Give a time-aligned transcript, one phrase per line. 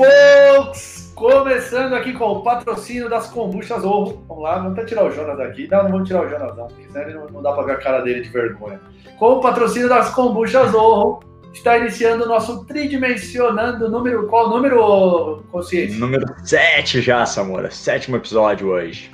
[0.00, 1.12] folks!
[1.14, 4.24] Começando aqui com o patrocínio das kombuchas Zorro.
[4.26, 5.68] Vamos lá, vamos até tirar o Jonas daqui.
[5.70, 7.72] Não, não vamos tirar o Jonas não, porque senão ele não, não dá para ver
[7.72, 8.80] a cara dele de vergonha.
[9.18, 11.20] Com o patrocínio das kombuchas Zorro,
[11.52, 14.26] está iniciando o nosso tridimensionando número.
[14.28, 15.98] Qual número, consciência?
[15.98, 17.70] Número 7 já, Samora.
[17.70, 19.12] Sétimo episódio hoje.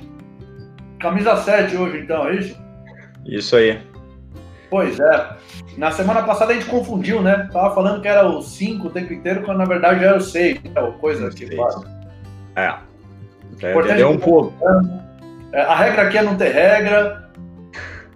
[0.99, 2.57] Camisa 7 hoje, então, é isso?
[3.25, 3.81] Isso aí.
[4.69, 5.29] Pois é.
[5.77, 7.47] Na semana passada a gente confundiu, né?
[7.51, 10.21] Tava falando que era o 5 o tempo inteiro, quando na verdade já era o
[10.21, 10.61] 6.
[10.75, 11.75] É coisa que faz.
[12.55, 12.73] É.
[13.53, 14.53] Entendeu um pouco.
[15.53, 17.29] É, a regra aqui é não ter regra.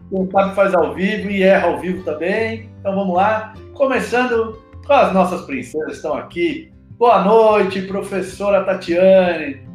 [0.10, 2.70] Quem sabe faz ao vivo e erra ao vivo também.
[2.80, 3.54] Então vamos lá.
[3.74, 6.72] Começando com as nossas princesas estão aqui.
[6.98, 9.66] Boa noite, professora Tatiane.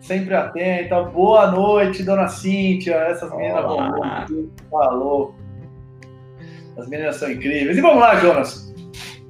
[0.00, 1.02] Sempre atenta.
[1.02, 2.94] Boa noite, dona Cíntia.
[2.94, 3.78] Essas meninas vão.
[4.70, 5.34] Falou.
[6.76, 7.76] As meninas são incríveis.
[7.76, 8.74] E vamos lá, Jonas.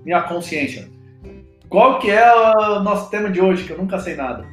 [0.04, 0.88] Minha consciência.
[1.68, 4.44] Qual que é o nosso tema de hoje, que eu nunca sei nada?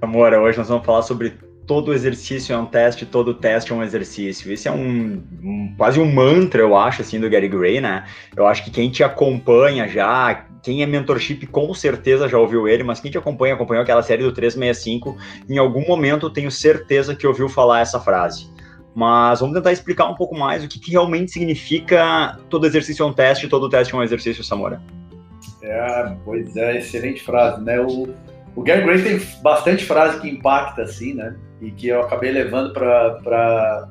[0.00, 1.34] Amor, hoje nós vamos falar sobre
[1.68, 4.50] todo exercício é um teste, todo teste é um exercício.
[4.50, 8.06] Esse é um, um, quase um mantra, eu acho, assim, do Gary Gray, né?
[8.34, 12.82] Eu acho que quem te acompanha já, quem é mentorship com certeza já ouviu ele,
[12.82, 15.16] mas quem te acompanha, acompanhou aquela série do 365,
[15.48, 18.50] em algum momento tenho certeza que ouviu falar essa frase.
[18.98, 23.06] Mas vamos tentar explicar um pouco mais o que, que realmente significa todo exercício é
[23.06, 24.82] um teste, todo teste é um exercício, Samora.
[25.62, 27.80] É, pois é, excelente frase, né?
[27.80, 28.08] O,
[28.56, 31.36] o Gary Gray tem bastante frase que impacta, assim, né?
[31.62, 33.88] E que eu acabei levando para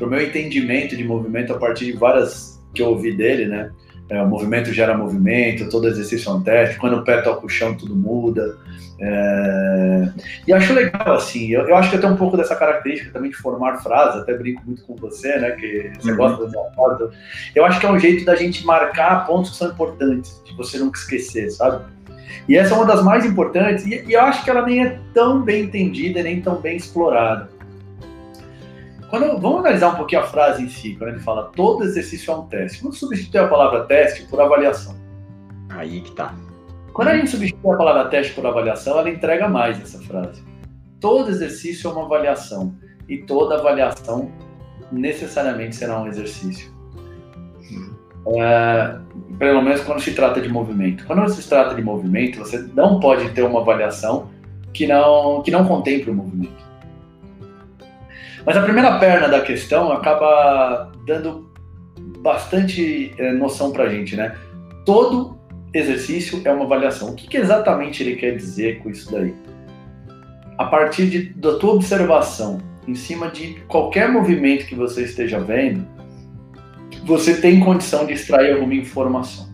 [0.00, 3.70] o meu entendimento de movimento a partir de várias que eu ouvi dele, né?
[4.10, 7.48] É, o movimento gera movimento, todo exercício é um teste, quando o pé toca o
[7.48, 8.56] chão tudo muda.
[9.00, 10.08] É...
[10.46, 13.30] E acho legal, assim, eu, eu, acho que eu tenho um pouco dessa característica também
[13.30, 16.16] de formar frases, até brinco muito com você, né, que você uhum.
[16.16, 17.14] gosta da minha frase.
[17.54, 20.78] Eu acho que é um jeito da gente marcar pontos que são importantes, de você
[20.78, 21.84] nunca esquecer, sabe?
[22.48, 24.98] E essa é uma das mais importantes, e, e eu acho que ela nem é
[25.14, 27.48] tão bem entendida, nem tão bem explorada.
[29.08, 32.36] Quando, vamos analisar um pouquinho a frase em si, quando ele fala todo exercício é
[32.36, 32.82] um teste.
[32.82, 34.94] Vamos substituir a palavra teste por avaliação.
[35.70, 36.34] Aí que tá.
[36.92, 40.42] Quando a gente substitui a palavra teste por avaliação, ela entrega mais essa frase.
[41.00, 42.74] Todo exercício é uma avaliação
[43.08, 44.30] e toda avaliação
[44.92, 46.70] necessariamente será um exercício.
[48.36, 48.98] É,
[49.38, 51.06] pelo menos quando se trata de movimento.
[51.06, 54.28] Quando se trata de movimento, você não pode ter uma avaliação
[54.74, 56.67] que não, que não contemple o movimento.
[58.44, 61.50] Mas a primeira perna da questão acaba dando
[62.20, 64.36] bastante é, noção para a gente, né?
[64.84, 65.38] Todo
[65.72, 67.10] exercício é uma avaliação.
[67.10, 69.34] O que, que, exatamente ele quer dizer com isso daí?
[70.56, 75.86] A partir de, da tua observação, em cima de qualquer movimento que você esteja vendo,
[77.04, 79.48] você tem condição de extrair alguma informação.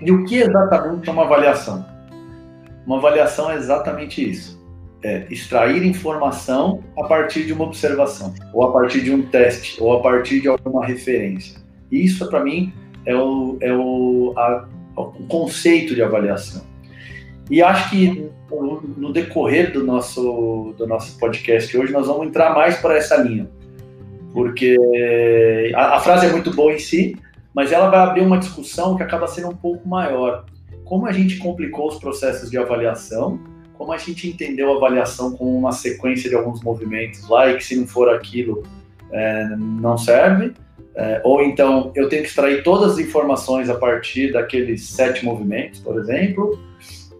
[0.00, 1.84] E o que exatamente é uma avaliação?
[2.86, 4.59] Uma avaliação é exatamente isso
[5.02, 9.92] é, extrair informação a partir de uma observação, ou a partir de um teste, ou
[9.94, 11.58] a partir de alguma referência.
[11.90, 12.72] Isso, para mim,
[13.06, 16.62] é o, é o, a, o conceito de avaliação.
[17.50, 18.30] E acho que
[18.96, 23.48] no decorrer do nosso, do nosso podcast hoje, nós vamos entrar mais para essa linha.
[24.32, 24.76] Porque
[25.74, 27.16] a, a frase é muito boa em si,
[27.54, 30.44] mas ela vai abrir uma discussão que acaba sendo um pouco maior.
[30.84, 33.40] Como a gente complicou os processos de avaliação
[33.80, 37.64] como a gente entendeu a avaliação como uma sequência de alguns movimentos lá e que
[37.64, 38.62] se não for aquilo
[39.10, 40.52] é, não serve,
[40.94, 45.80] é, ou então eu tenho que extrair todas as informações a partir daqueles sete movimentos,
[45.80, 46.60] por exemplo,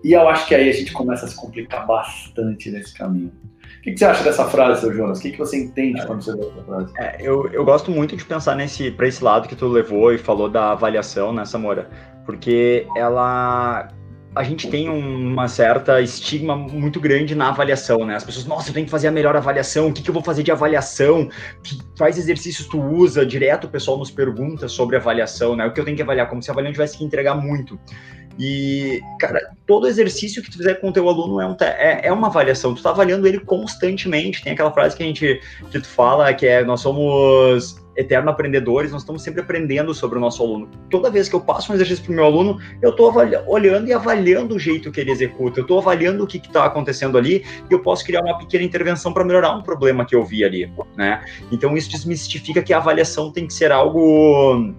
[0.05, 3.33] e eu acho que aí a gente começa a se complicar bastante nesse caminho.
[3.79, 5.19] O que, que você acha dessa frase, seu Jonas?
[5.19, 6.93] O que, que você entende quando você lê essa frase?
[6.99, 10.19] É, eu, eu gosto muito de pensar nesse para esse lado que tu levou e
[10.19, 11.89] falou da avaliação, né, Samora?
[12.27, 13.89] Porque ela
[14.35, 18.15] a gente tem uma certa estigma muito grande na avaliação, né?
[18.15, 20.23] As pessoas, nossa, eu tenho que fazer a melhor avaliação, o que, que eu vou
[20.23, 21.29] fazer de avaliação?
[21.63, 23.27] Que, quais exercícios tu usa?
[23.27, 25.67] Direto o pessoal nos pergunta sobre avaliação, né?
[25.67, 27.79] O que eu tenho que avaliar, como se a tivesse que entregar muito.
[28.39, 32.13] E, cara, todo exercício que tu fizer com o teu aluno é, um, é, é
[32.13, 34.43] uma avaliação, tu tá avaliando ele constantemente.
[34.43, 35.41] Tem aquela frase que a gente,
[35.71, 40.21] que tu fala, que é, nós somos eterno aprendedores, nós estamos sempre aprendendo sobre o
[40.21, 40.69] nosso aluno.
[40.89, 43.13] Toda vez que eu passo um exercício para o meu aluno, eu estou
[43.47, 47.19] olhando e avaliando o jeito que ele executa, eu estou avaliando o que está acontecendo
[47.19, 50.45] ali e eu posso criar uma pequena intervenção para melhorar um problema que eu vi
[50.45, 51.23] ali, né?
[51.53, 54.75] Então isso desmistifica que a avaliação tem que ser algo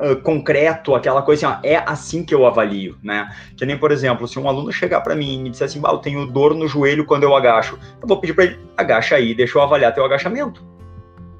[0.00, 3.34] Uh, concreto, aquela coisa assim, ó, é assim que eu avalio, né?
[3.56, 5.90] Que nem, por exemplo, se um aluno chegar para mim e me disser assim, bah,
[5.90, 9.34] eu tenho dor no joelho quando eu agacho, eu vou pedir para ele, agacha aí,
[9.34, 10.77] deixa eu avaliar teu agachamento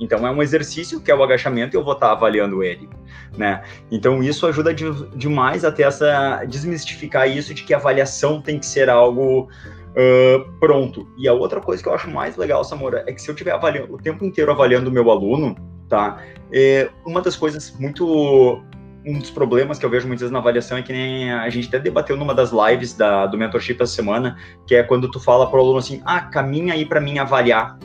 [0.00, 2.89] Então é um exercício que é o agachamento e eu vou estar avaliando ele,
[3.37, 3.62] né?
[3.91, 4.85] Então isso ajuda de,
[5.17, 9.49] demais até essa desmistificar isso de que a avaliação tem que ser algo
[9.91, 11.06] uh, pronto.
[11.19, 13.53] E a outra coisa que eu acho mais legal, Samora, é que se eu estiver
[13.53, 15.56] avaliando o tempo inteiro avaliando o meu aluno,
[15.89, 16.23] tá?
[16.53, 18.62] É, uma das coisas muito
[19.06, 21.69] um dos problemas que eu vejo muitas vezes na avaliação é que nem a gente
[21.69, 24.37] até debateu numa das lives da, do mentorship essa semana,
[24.67, 27.79] que é quando tu fala pro aluno assim, ah, caminha aí para mim avaliar.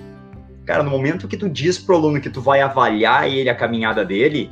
[0.66, 4.06] Cara, no momento que tu diz pro aluno que tu vai avaliar ele a caminhada
[4.06, 4.50] dele,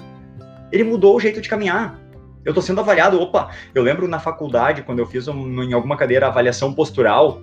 [0.72, 2.00] ele mudou o jeito de caminhar.
[2.44, 5.96] Eu tô sendo avaliado, opa, eu lembro na faculdade, quando eu fiz um, em alguma
[5.96, 7.40] cadeira avaliação postural,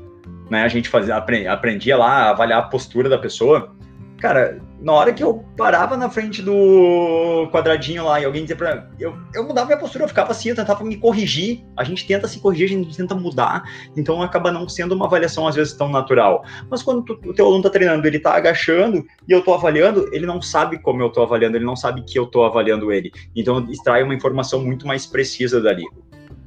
[0.51, 3.75] né, a gente fazia, aprendia lá a avaliar a postura da pessoa,
[4.19, 8.89] Cara, na hora que eu parava na frente do quadradinho lá e alguém dizia pra.
[8.99, 11.65] Eu, eu mudava minha postura, eu ficava assim, eu tentava me corrigir.
[11.77, 13.63] A gente tenta se corrigir, a gente tenta mudar,
[13.97, 16.45] então acaba não sendo uma avaliação às vezes tão natural.
[16.69, 20.09] Mas quando tu, o teu aluno tá treinando, ele tá agachando e eu tô avaliando,
[20.13, 23.13] ele não sabe como eu tô avaliando, ele não sabe que eu tô avaliando ele.
[23.37, 25.85] Então extrai uma informação muito mais precisa dali.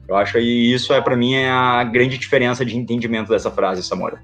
[0.10, 3.82] Eu acho que isso é para mim é a grande diferença de entendimento dessa frase,
[3.82, 4.22] Samora.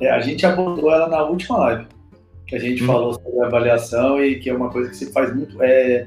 [0.00, 1.99] É, a gente abordou ela na última live
[2.50, 2.86] que a gente hum.
[2.86, 6.06] falou sobre avaliação e que é uma coisa que se faz muito, é,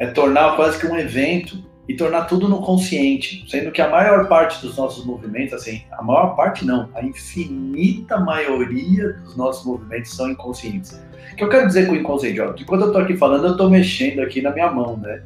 [0.00, 4.28] é tornar quase que um evento e tornar tudo no consciente, sendo que a maior
[4.28, 10.14] parte dos nossos movimentos, assim, a maior parte não, a infinita maioria dos nossos movimentos
[10.14, 11.00] são inconscientes.
[11.32, 12.40] O que eu quero dizer com inconsciente?
[12.40, 15.22] Ó, que quando eu estou aqui falando, eu estou mexendo aqui na minha mão, né?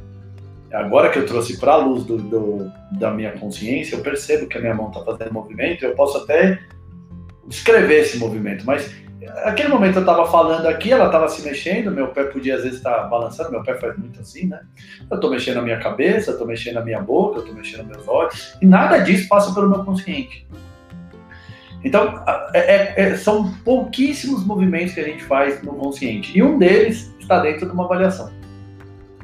[0.72, 4.58] Agora que eu trouxe para a luz do, do, da minha consciência, eu percebo que
[4.58, 6.58] a minha mão está fazendo movimento, eu posso até
[7.46, 8.90] descrever esse movimento, mas
[9.44, 12.78] Aquele momento eu estava falando aqui, ela estava se mexendo, meu pé podia às vezes
[12.78, 14.60] estar tá balançando, meu pé faz muito assim, né?
[15.10, 18.56] Eu estou mexendo a minha cabeça, estou mexendo a minha boca, estou mexendo meus olhos,
[18.60, 20.46] e nada disso passa pelo meu consciente.
[21.84, 22.24] Então,
[22.54, 27.14] é, é, é, são pouquíssimos movimentos que a gente faz no consciente, e um deles
[27.20, 28.30] está dentro de uma avaliação.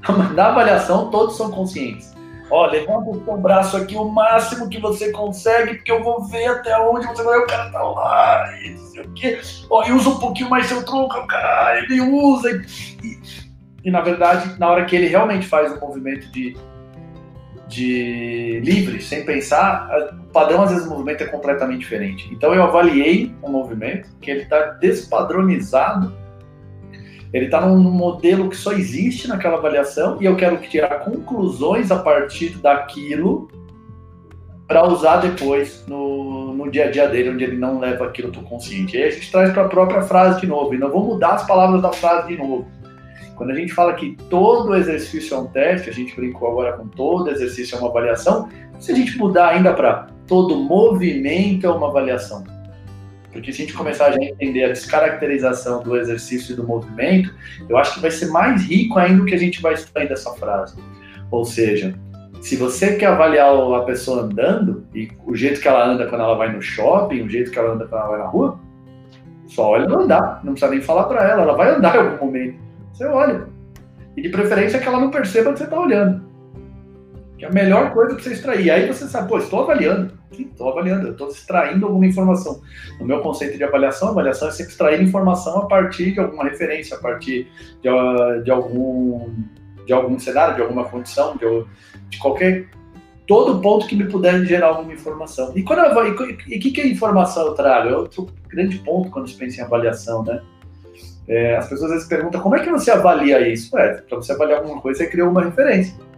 [0.34, 2.09] Na avaliação, todos são conscientes.
[2.50, 6.46] Ó, levanta o seu braço aqui o máximo que você consegue, porque eu vou ver
[6.46, 7.38] até onde você vai.
[7.38, 9.40] O cara tá lá, e não sei o quê.
[9.70, 12.50] Ó, e usa um pouquinho mais seu tronco, cara, ele usa.
[13.02, 13.18] E,
[13.84, 16.56] e, na verdade, na hora que ele realmente faz um movimento de,
[17.68, 22.28] de livre, sem pensar, o padrão às vezes do movimento é completamente diferente.
[22.32, 26.19] Então eu avaliei um movimento que ele está despadronizado
[27.32, 31.98] ele está num, modelo que só existe naquela avaliação e eu quero tirar conclusões a
[31.98, 33.48] partir daquilo
[34.66, 38.42] para usar depois no, no dia a dia dele, onde ele não leva aquilo tão
[38.42, 38.96] consciente.
[38.96, 41.34] E aí a gente traz para a própria frase de novo, e não vou mudar
[41.34, 42.66] as palavras da frase de novo.
[43.36, 46.86] Quando a gente fala que todo exercício é um teste, a gente brincou agora com
[46.86, 48.48] todo exercício é uma avaliação,
[48.78, 52.44] se a gente mudar ainda para todo movimento é uma avaliação.
[53.32, 57.32] Porque se a gente começar a entender a descaracterização do exercício e do movimento,
[57.68, 60.32] eu acho que vai ser mais rico ainda o que a gente vai extrair dessa
[60.34, 60.76] frase.
[61.30, 61.94] Ou seja,
[62.40, 66.34] se você quer avaliar a pessoa andando, e o jeito que ela anda quando ela
[66.34, 68.58] vai no shopping, o jeito que ela anda quando ela vai na rua,
[69.46, 72.26] só olha ela andar, não precisa nem falar para ela, ela vai andar em algum
[72.26, 72.58] momento.
[72.92, 73.46] Você olha.
[74.16, 76.29] E de preferência que ela não perceba que você está olhando.
[77.40, 78.70] Que é a melhor coisa para você extrair.
[78.70, 80.12] Aí você sabe, pô, estou avaliando.
[80.30, 82.60] Estou avaliando, estou extraindo alguma informação.
[83.00, 86.98] No meu conceito de avaliação, avaliação é sempre extrair informação a partir de alguma referência,
[86.98, 87.48] a partir
[87.80, 89.30] de, ah, de algum,
[89.86, 91.64] de algum cenário, de alguma condição, de,
[92.10, 92.68] de qualquer.
[93.26, 95.52] Todo ponto que me puder gerar alguma informação.
[95.56, 96.06] E quando eu
[96.46, 97.88] e o que, que a informação eu trago?
[97.88, 100.42] É outro grande ponto quando se pensa em avaliação, né?
[101.26, 103.78] É, as pessoas às vezes perguntam como é que você avalia isso?
[103.78, 106.09] É, para você avaliar alguma coisa, você criou uma referência.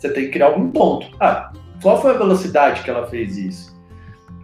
[0.00, 1.06] Você tem que criar algum ponto.
[1.20, 1.52] Ah,
[1.82, 3.78] qual foi a velocidade que ela fez isso?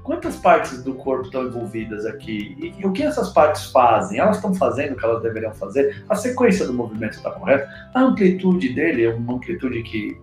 [0.03, 2.55] Quantas partes do corpo estão envolvidas aqui?
[2.61, 4.21] E, e o que essas partes fazem?
[4.21, 6.05] Elas estão fazendo o que elas deveriam fazer?
[6.09, 7.69] A sequência do movimento está correta?
[7.95, 10.21] A amplitude dele é uma amplitude que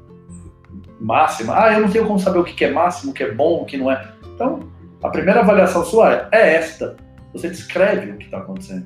[1.01, 1.59] máxima?
[1.59, 3.65] Ah, eu não tenho como saber o que é máximo, o que é bom, o
[3.65, 4.07] que não é.
[4.35, 4.59] Então,
[5.03, 6.95] a primeira avaliação sua é esta.
[7.33, 8.85] Você descreve o que está acontecendo.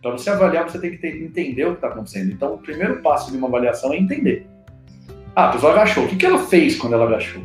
[0.00, 2.32] Para você avaliar, você tem que ter, entender o que está acontecendo.
[2.32, 4.48] Então, o primeiro passo de uma avaliação é entender.
[5.34, 6.04] Ah, a pessoa agachou.
[6.04, 7.42] O que, que ela fez quando ela agachou?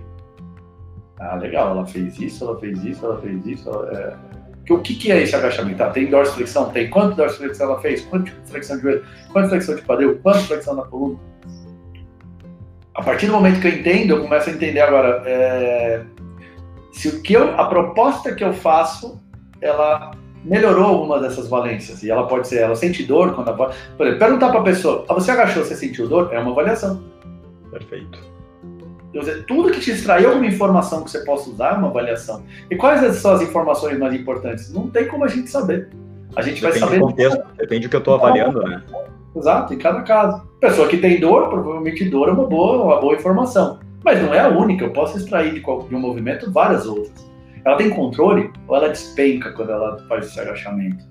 [1.19, 3.69] Ah, legal, ela fez isso, ela fez isso, ela fez isso.
[3.69, 4.73] Ela, é...
[4.73, 5.81] O que, que é esse agachamento?
[5.81, 6.69] Ah, tem dorsiflexão?
[6.71, 6.89] Tem.
[6.89, 8.01] Quanto dorsiflexão ela fez?
[8.01, 9.05] Quanto flexão de joelho?
[9.31, 10.19] Quanto flexão de quadril?
[10.21, 11.17] Quanto flexão na coluna?
[12.93, 16.03] A partir do momento que eu entendo, eu começo a entender agora é...
[16.91, 19.21] se o que eu, a proposta que eu faço,
[19.61, 20.11] ela
[20.43, 22.03] melhorou alguma dessas valências.
[22.03, 23.73] E ela pode ser, ela sente dor quando ela...
[23.95, 26.33] Por exemplo, perguntar para a pessoa, ah, você agachou, você sentiu dor?
[26.33, 27.16] É uma avaliação.
[27.77, 28.19] Perfeito.
[29.13, 32.43] Então, tudo que te extraiu alguma informação que você possa usar é uma avaliação.
[32.69, 34.73] E quais são as informações mais importantes?
[34.73, 35.89] Não tem como a gente saber.
[36.35, 36.99] A gente depende vai saber.
[36.99, 38.83] Do contexto, depende do que eu estou avaliando, né?
[39.35, 40.45] Exato, em cada caso.
[40.59, 43.79] Pessoa que tem dor, provavelmente dor é uma boa, uma boa informação.
[44.03, 47.27] Mas não é a única, eu posso extrair de, de um movimento várias outras.
[47.65, 51.03] Ela tem controle ou ela despenca quando ela faz esse agachamento?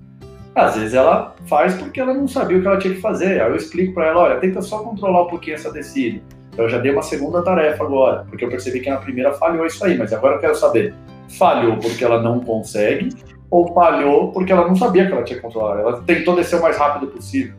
[0.55, 3.41] Às vezes ela faz porque ela não sabia o que ela tinha que fazer.
[3.41, 6.21] Aí eu explico para ela, olha, tenta só controlar um pouquinho essa descida.
[6.57, 9.67] Então eu já dei uma segunda tarefa agora, porque eu percebi que na primeira falhou
[9.67, 10.95] isso aí, mas agora eu quero saber,
[11.39, 13.11] falhou porque ela não consegue
[13.51, 15.81] ou falhou porque ela não sabia que ela tinha que controlar?
[15.81, 17.55] Ela tentou descer o mais rápido possível.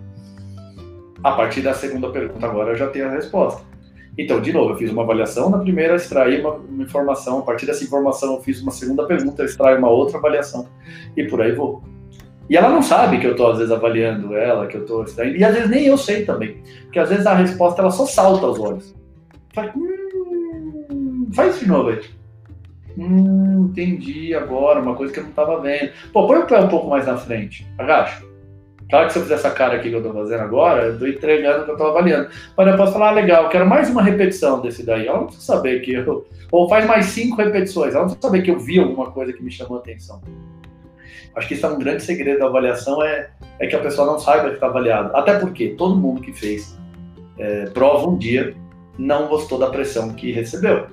[1.24, 3.62] A partir da segunda pergunta agora eu já tenho a resposta.
[4.18, 7.68] Então, de novo, eu fiz uma avaliação na primeira, extraí uma, uma informação, a partir
[7.68, 10.68] dessa informação eu fiz uma segunda pergunta, extraí uma outra avaliação
[11.16, 11.84] e por aí vou.
[12.50, 15.06] E ela não sabe que eu estou, às vezes, avaliando ela, que eu estou.
[15.24, 16.62] E às vezes nem eu sei também.
[16.84, 18.96] Porque às vezes a resposta ela só salta aos olhos.
[19.54, 22.00] Faz, hum, faz isso de novo aí.
[22.98, 25.92] Hum, entendi agora, uma coisa que eu não estava vendo.
[26.13, 27.68] Pô, põe o pé um pouco mais na frente.
[27.77, 28.25] Agacha.
[28.89, 31.08] Claro que se eu fizer essa cara aqui que eu estou fazendo agora, eu estou
[31.10, 32.30] entregando o que eu estou avaliando.
[32.56, 35.08] Mas eu posso falar, ah, legal, quero mais uma repetição desse daí.
[35.08, 36.25] Ela não precisa saber que eu.
[36.51, 37.94] Ou faz mais cinco repetições.
[37.94, 40.22] Ela não precisa saber que eu vi alguma coisa que me chamou a atenção.
[41.36, 44.19] Acho que isso é um grande segredo da avaliação, é, é que a pessoa não
[44.19, 45.15] saiba que está avaliado.
[45.15, 46.77] Até porque todo mundo que fez
[47.38, 48.55] é, prova um dia
[48.97, 50.88] não gostou da pressão que recebeu.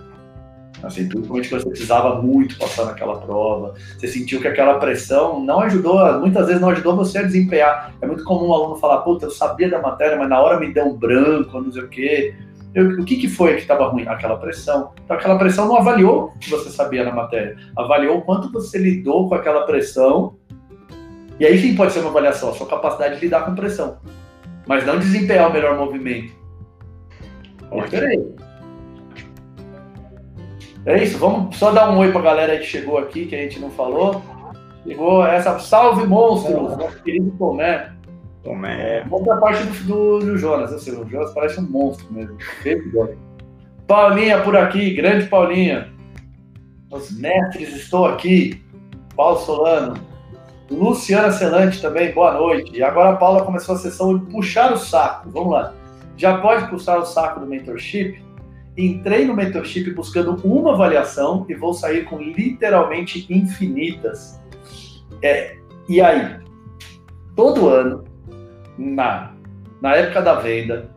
[0.82, 5.60] Assim, principalmente quando você precisava muito passar naquela prova, você sentiu que aquela pressão não
[5.60, 7.94] ajudou, muitas vezes não ajudou você a desempenhar.
[8.02, 10.72] É muito comum um aluno falar, puta, eu sabia da matéria, mas na hora me
[10.72, 12.34] deu um branco, não sei o quê.
[12.74, 14.06] Eu, o que, que foi que estava ruim?
[14.08, 14.92] Aquela pressão.
[15.04, 18.78] Então, aquela pressão não avaliou o que você sabia na matéria, avaliou o quanto você
[18.78, 20.36] lidou com aquela pressão.
[21.38, 23.98] E aí sim pode ser uma avaliação, a sua capacidade de lidar com pressão,
[24.66, 26.32] mas não desempenhar o melhor movimento.
[27.90, 28.34] Peraí.
[30.86, 33.38] É isso, vamos só dar um oi para a galera que chegou aqui, que a
[33.38, 34.22] gente não falou.
[34.86, 37.93] Chegou essa salve monstros, nosso querido Tomé.
[39.08, 42.36] Vamos a parte do, do, Jonas, assim, o Jonas parece um monstro mesmo.
[43.86, 45.92] Paulinha por aqui, grande Paulinha.
[46.90, 48.62] Os mestres, estou aqui.
[49.16, 49.94] Paulo Solano.
[50.70, 52.76] Luciana Celante também, boa noite.
[52.76, 55.30] E agora a Paula começou a sessão de puxar o saco.
[55.30, 55.74] Vamos lá.
[56.16, 58.22] Já pode puxar o saco do mentorship?
[58.76, 64.40] Entrei no mentorship buscando uma avaliação e vou sair com literalmente infinitas.
[65.22, 65.56] É,
[65.88, 66.40] e aí,
[67.36, 68.04] todo ano
[68.78, 69.32] na,
[69.80, 70.90] na época da venda,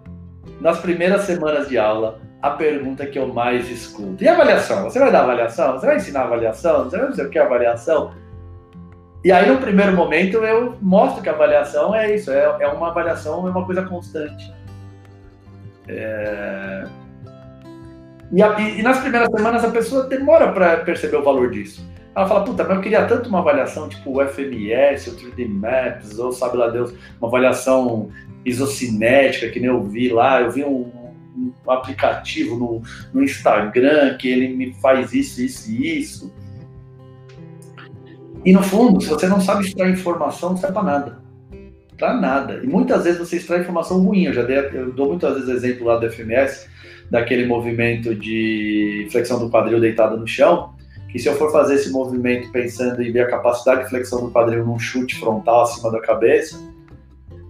[0.61, 4.23] nas primeiras semanas de aula, a pergunta que eu mais escuto.
[4.23, 4.83] E avaliação?
[4.83, 5.73] Você vai dar avaliação?
[5.73, 6.85] Você vai ensinar avaliação?
[6.85, 8.13] Você vai dizer o que é avaliação?
[9.23, 12.89] E aí, no primeiro momento, eu mostro que a avaliação é isso, é, é uma
[12.89, 14.53] avaliação, é uma coisa constante.
[15.87, 16.83] É...
[18.31, 21.85] E, a, e, nas primeiras semanas a pessoa demora para perceber o valor disso.
[22.17, 26.17] Ela fala, puta, mas eu queria tanto uma avaliação tipo o FMS, o 3D Maps,
[26.17, 28.09] ou sabe lá Deus, uma avaliação
[28.43, 30.91] isocinética, que nem eu vi lá, eu vi um,
[31.37, 32.81] um aplicativo no,
[33.13, 36.33] no Instagram que ele me faz isso, isso e isso.
[38.43, 41.19] E no fundo, se você não sabe extrair informação, não serve para nada.
[41.99, 42.61] Para nada.
[42.63, 44.23] E muitas vezes você extrai informação ruim.
[44.23, 46.67] Eu já dei, eu dou muitas vezes exemplo lá do FMS,
[47.11, 50.75] daquele movimento de flexão do quadril deitado no chão,
[51.09, 54.31] que se eu for fazer esse movimento pensando em ver a capacidade de flexão do
[54.31, 56.59] quadril num chute frontal acima da cabeça,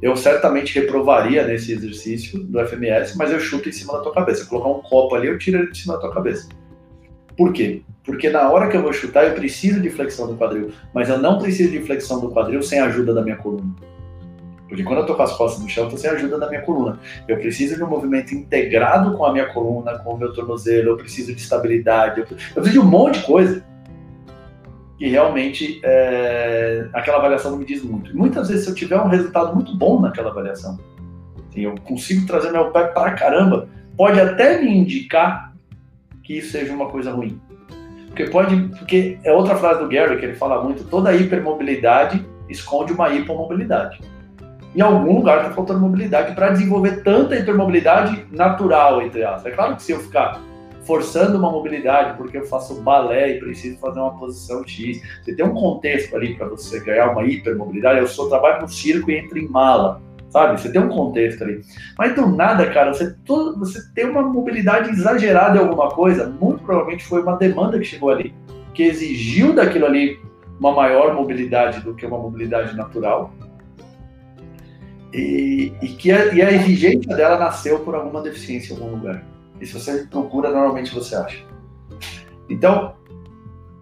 [0.02, 4.44] eu certamente reprovaria nesse exercício do FMS, mas eu chuto em cima da tua cabeça.
[4.44, 6.48] Eu colocar um copo ali, eu tiro ele de cima da tua cabeça.
[7.36, 7.82] Por quê?
[8.04, 11.18] Porque na hora que eu vou chutar, eu preciso de flexão do quadril, mas eu
[11.18, 13.76] não preciso de flexão do quadril sem a ajuda da minha coluna.
[14.68, 16.62] Porque quando eu tô com as costas no chão, eu tô sem ajuda da minha
[16.62, 17.00] coluna.
[17.28, 20.98] Eu preciso de um movimento integrado com a minha coluna, com o meu tornozelo, eu
[20.98, 23.64] preciso de estabilidade, eu preciso de um monte de coisa.
[25.00, 28.16] E realmente é, aquela avaliação não me diz muito.
[28.18, 30.78] muitas vezes, se eu tiver um resultado muito bom naquela avaliação,
[31.50, 35.54] assim, eu consigo trazer meu pé para caramba, pode até me indicar
[36.24, 37.40] que isso seja uma coisa ruim.
[38.08, 42.92] Porque pode, porque é outra frase do Gary que ele fala muito, toda hipermobilidade esconde
[42.92, 44.00] uma hipomobilidade
[44.76, 49.52] em algum lugar está faltando mobilidade para desenvolver tanta hipermobilidade natural, entre aspas.
[49.52, 50.42] É claro que se eu ficar
[50.88, 55.46] forçando uma mobilidade porque eu faço balé e preciso fazer uma posição X, você tem
[55.46, 58.00] um contexto ali para você ganhar uma hipermobilidade.
[58.00, 60.60] Eu sou trabalho no circo e entro em mala, sabe?
[60.60, 61.62] Você tem um contexto ali.
[61.98, 66.64] Mas do nada, cara, você, todo, você tem uma mobilidade exagerada em alguma coisa, muito
[66.64, 68.34] provavelmente foi uma demanda que chegou ali,
[68.74, 70.20] que exigiu daquilo ali
[70.60, 73.32] uma maior mobilidade do que uma mobilidade natural
[75.14, 79.24] e, e que a, e a exigência dela nasceu por alguma deficiência em algum lugar.
[79.60, 81.44] E se você procura, normalmente você acha.
[82.50, 82.94] Então,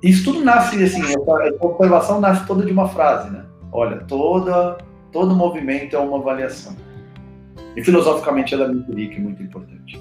[0.02, 3.46] isso tudo nasce assim, a observação nasce toda de uma frase, né?
[3.72, 4.78] Olha, toda,
[5.12, 6.76] todo movimento é uma avaliação.
[7.76, 10.00] E filosoficamente ela é muito rica e muito importante.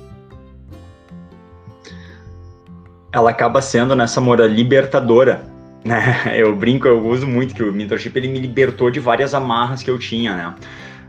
[3.12, 5.42] Ela acaba sendo nessa mora libertadora,
[5.84, 6.32] né?
[6.36, 9.90] Eu brinco, eu uso muito que o mentorship ele me libertou de várias amarras que
[9.90, 10.54] eu tinha, né?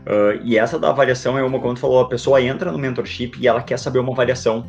[0.06, 3.32] Uh, e essa da avaliação é uma, como tu falou, a pessoa entra no mentorship
[3.40, 4.64] e ela quer saber uma avaliação.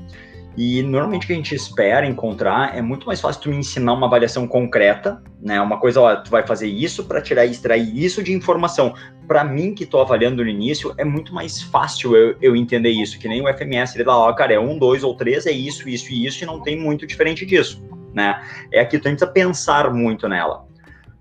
[0.58, 3.94] E normalmente o que a gente espera encontrar é muito mais fácil tu me ensinar
[3.94, 5.62] uma avaliação concreta, né?
[5.62, 8.96] Uma coisa, ó, tu vai fazer isso para tirar e extrair isso de informação.
[9.28, 13.20] Para mim, que estou avaliando no início, é muito mais fácil eu, eu, entender isso,
[13.20, 15.88] que nem o FMS, ele dá, ó, cara, é um, dois ou três, é isso,
[15.88, 18.42] isso e isso, e não tem muito diferente disso, né?
[18.74, 20.66] É aqui, tu precisa pensar muito nela.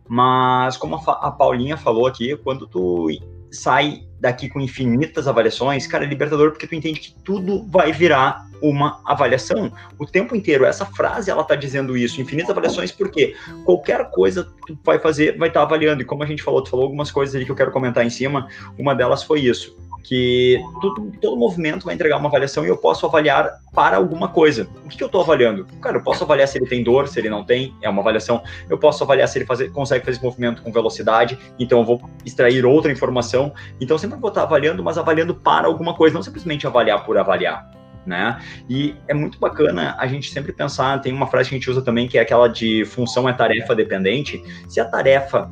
[0.08, 3.08] Mas, como a, a Paulinha falou aqui, quando tu
[3.50, 8.46] sai daqui com infinitas avaliações, cara, é libertador porque tu entende que tudo vai virar
[8.62, 10.64] uma avaliação o tempo inteiro.
[10.64, 15.36] Essa frase ela tá dizendo isso, infinitas avaliações, porque qualquer coisa que tu vai fazer
[15.36, 16.02] vai estar tá avaliando.
[16.02, 18.10] E como a gente falou, tu falou algumas coisas ali que eu quero comentar em
[18.10, 22.76] cima, uma delas foi isso que tudo, todo movimento vai entregar uma avaliação e eu
[22.76, 24.68] posso avaliar para alguma coisa.
[24.84, 25.66] O que, que eu estou avaliando?
[25.82, 28.40] Cara, eu posso avaliar se ele tem dor, se ele não tem, é uma avaliação.
[28.70, 32.00] Eu posso avaliar se ele fazer, consegue fazer esse movimento com velocidade, então eu vou
[32.24, 33.52] extrair outra informação.
[33.80, 37.68] Então sempre vou estar avaliando, mas avaliando para alguma coisa, não simplesmente avaliar por avaliar.
[38.06, 38.40] Né?
[38.70, 41.82] E é muito bacana a gente sempre pensar, tem uma frase que a gente usa
[41.82, 44.40] também que é aquela de função é tarefa dependente.
[44.68, 45.50] Se a tarefa,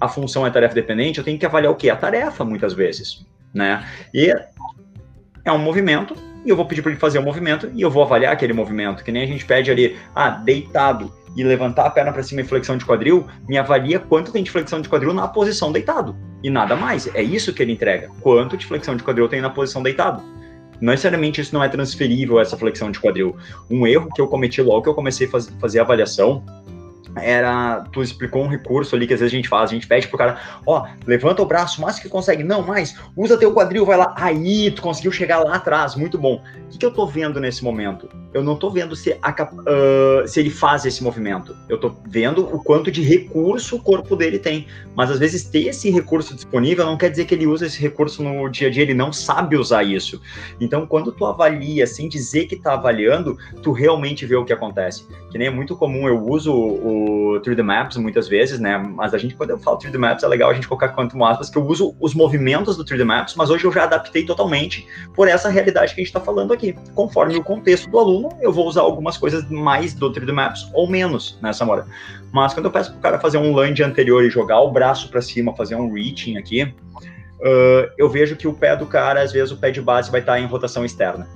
[0.00, 1.90] a função é tarefa dependente, eu tenho que avaliar o que?
[1.90, 3.84] A tarefa, muitas vezes né?
[4.12, 4.32] E
[5.44, 7.90] é um movimento, e eu vou pedir para ele fazer o um movimento, e eu
[7.90, 11.90] vou avaliar aquele movimento, que nem a gente pede ali, ah, deitado, e levantar a
[11.90, 15.12] perna para cima em flexão de quadril, me avalia quanto tem de flexão de quadril
[15.12, 16.16] na posição deitado.
[16.42, 17.14] E nada mais.
[17.14, 18.08] É isso que ele entrega.
[18.22, 20.22] Quanto de flexão de quadril tem na posição deitado.
[20.80, 23.36] Não necessariamente isso não é transferível, essa flexão de quadril.
[23.70, 26.42] Um erro que eu cometi logo que eu comecei a faz, fazer a avaliação
[27.16, 30.08] era, tu explicou um recurso ali que às vezes a gente faz, a gente pede
[30.08, 33.96] pro cara, ó, levanta o braço, mais que consegue, não, mais, usa teu quadril, vai
[33.96, 36.42] lá, aí, tu conseguiu chegar lá atrás, muito bom.
[36.66, 38.08] O que, que eu tô vendo nesse momento?
[38.34, 42.44] Eu não tô vendo se, a, uh, se ele faz esse movimento, eu tô vendo
[42.54, 46.84] o quanto de recurso o corpo dele tem, mas às vezes ter esse recurso disponível
[46.84, 49.56] não quer dizer que ele usa esse recurso no dia a dia, ele não sabe
[49.56, 50.20] usar isso.
[50.60, 55.06] Então, quando tu avalia, sem dizer que tá avaliando, tu realmente vê o que acontece.
[55.30, 57.05] Que nem é muito comum, eu uso o
[57.40, 58.78] 3D Maps muitas vezes, né?
[58.78, 61.50] Mas a gente, quando eu falo 3D Maps, é legal a gente colocar quanto aspas,
[61.50, 65.28] que eu uso os movimentos do 3D Maps, mas hoje eu já adaptei totalmente por
[65.28, 66.74] essa realidade que a gente está falando aqui.
[66.94, 70.88] Conforme o contexto do aluno, eu vou usar algumas coisas mais do 3D Maps ou
[70.88, 71.86] menos né, hora.
[72.32, 75.08] Mas quando eu peço para o cara fazer um lunge anterior e jogar o braço
[75.08, 79.32] para cima, fazer um reaching aqui, uh, eu vejo que o pé do cara, às
[79.32, 81.28] vezes o pé de base vai estar tá em rotação externa.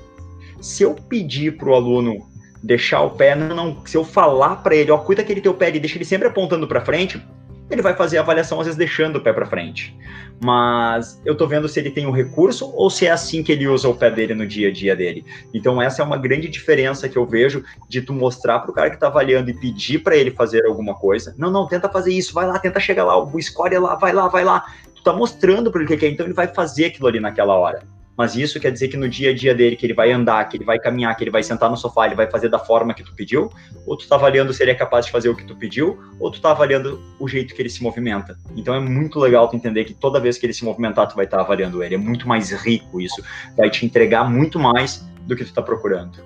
[0.60, 2.28] Se eu pedir para o aluno
[2.62, 3.86] deixar o pé, não, não.
[3.86, 6.68] Se eu falar para ele, ó, cuida aquele teu pé e deixa ele sempre apontando
[6.68, 7.22] para frente,
[7.70, 9.96] ele vai fazer a avaliação às vezes deixando o pé para frente.
[10.42, 13.68] Mas eu tô vendo se ele tem o recurso ou se é assim que ele
[13.68, 15.24] usa o pé dele no dia a dia dele.
[15.54, 18.98] Então essa é uma grande diferença que eu vejo de tu mostrar pro cara que
[18.98, 21.34] tá avaliando e pedir para ele fazer alguma coisa.
[21.38, 24.12] Não, não, tenta fazer isso, vai lá, tenta chegar lá, o score é lá, vai
[24.12, 24.64] lá, vai lá.
[24.94, 27.54] Tu tá mostrando para ele o que é, então ele vai fazer aquilo ali naquela
[27.54, 27.82] hora
[28.16, 30.56] mas isso quer dizer que no dia a dia dele, que ele vai andar, que
[30.56, 33.02] ele vai caminhar, que ele vai sentar no sofá, ele vai fazer da forma que
[33.02, 33.50] tu pediu,
[33.86, 36.30] ou tu tá avaliando se ele é capaz de fazer o que tu pediu, ou
[36.30, 38.36] tu tá avaliando o jeito que ele se movimenta.
[38.56, 41.24] Então é muito legal tu entender que toda vez que ele se movimentar, tu vai
[41.24, 41.94] estar tá avaliando ele.
[41.94, 43.22] É muito mais rico isso.
[43.56, 46.18] Vai te entregar muito mais do que tu tá procurando.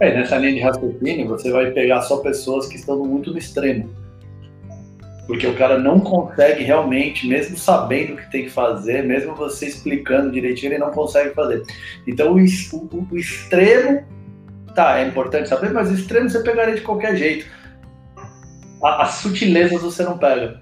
[0.00, 4.01] É, nessa linha de raciocínio, você vai pegar só pessoas que estão muito no extremo
[5.26, 9.66] porque o cara não consegue realmente, mesmo sabendo o que tem que fazer, mesmo você
[9.66, 11.62] explicando direitinho, ele não consegue fazer.
[12.06, 14.04] Então, o, o, o extremo,
[14.74, 17.46] tá, é importante saber, mas o extremo você pegaria de qualquer jeito.
[18.82, 20.60] A, as sutilezas você não pega.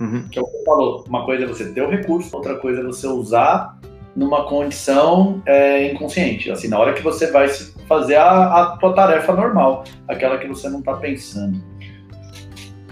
[0.00, 0.28] Uhum.
[0.30, 1.04] Que é o que você falou.
[1.08, 3.78] Uma coisa é você ter o recurso, outra coisa é você usar
[4.14, 6.50] numa condição é, inconsciente.
[6.50, 7.48] Assim, na hora que você vai
[7.88, 11.60] fazer a, a tua tarefa normal, aquela que você não está pensando.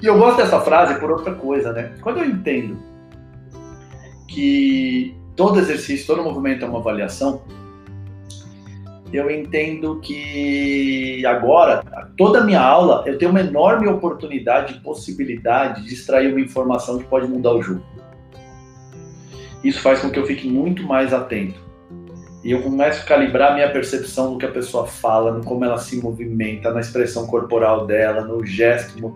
[0.01, 1.93] E eu gosto dessa frase por outra coisa, né?
[2.01, 2.79] Quando eu entendo
[4.29, 7.43] que todo exercício, todo movimento é uma avaliação,
[9.13, 11.83] eu entendo que agora,
[12.17, 17.05] toda a minha aula, eu tenho uma enorme oportunidade, possibilidade de extrair uma informação que
[17.05, 17.83] pode mudar o jogo.
[19.65, 21.68] Isso faz com que eu fique muito mais atento
[22.49, 25.77] e eu começo a calibrar minha percepção do que a pessoa fala, no como ela
[25.77, 29.15] se movimenta, na expressão corporal dela, no gesto,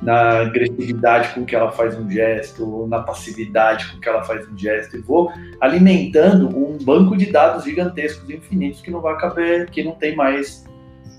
[0.00, 4.56] na agressividade com que ela faz um gesto, na passividade com que ela faz um
[4.56, 9.82] gesto, e vou alimentando um banco de dados gigantescos, infinitos, que não vai caber, que
[9.82, 10.64] não tem mais,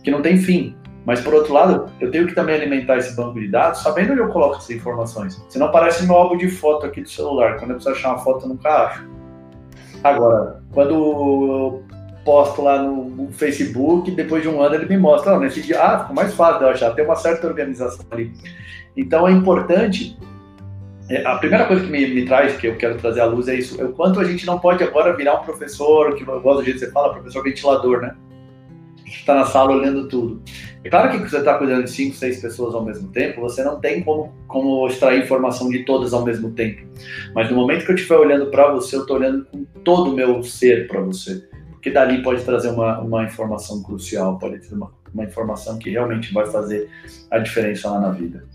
[0.05, 0.73] que não tem fim.
[1.05, 4.21] Mas por outro lado, eu tenho que também alimentar esse banco de dados, sabendo onde
[4.21, 5.43] eu coloco essas informações.
[5.49, 7.57] Senão parece meu álbum de foto aqui do celular.
[7.57, 9.20] Quando eu preciso achar uma foto, eu nunca acho.
[10.03, 11.83] Agora, quando eu
[12.25, 16.15] posto lá no Facebook, depois de um ano ele me mostra, nesse dia, ah, ficou
[16.15, 18.31] mais fácil eu achar, tem uma certa organização ali.
[18.95, 20.17] Então é importante
[21.09, 23.55] é, a primeira coisa que me, me, traz, que eu quero trazer à luz, é
[23.55, 23.79] isso.
[23.81, 26.63] É o quanto a gente não pode agora virar um professor, que eu gosto do
[26.63, 28.15] jeito que você fala, professor ventilador, né?
[29.11, 30.41] Está na sala olhando tudo.
[30.83, 33.79] É claro que você está cuidando de cinco, seis pessoas ao mesmo tempo, você não
[33.79, 36.81] tem como, como extrair informação de todas ao mesmo tempo.
[37.35, 40.15] Mas no momento que eu estiver olhando para você, eu estou olhando com todo o
[40.15, 41.47] meu ser para você.
[41.71, 46.33] Porque dali pode trazer uma, uma informação crucial, pode ter uma, uma informação que realmente
[46.33, 46.89] vai fazer
[47.29, 48.45] a diferença lá na vida.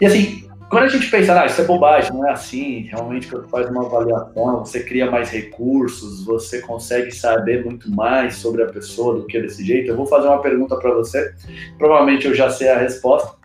[0.00, 3.46] E assim, quando a gente pensa, ah, isso é bobagem, não é assim, realmente quando
[3.50, 9.16] faz uma avaliação, você cria mais recursos, você consegue saber muito mais sobre a pessoa
[9.16, 9.90] do que desse jeito.
[9.90, 11.34] Eu vou fazer uma pergunta para você,
[11.76, 13.36] provavelmente eu já sei a resposta,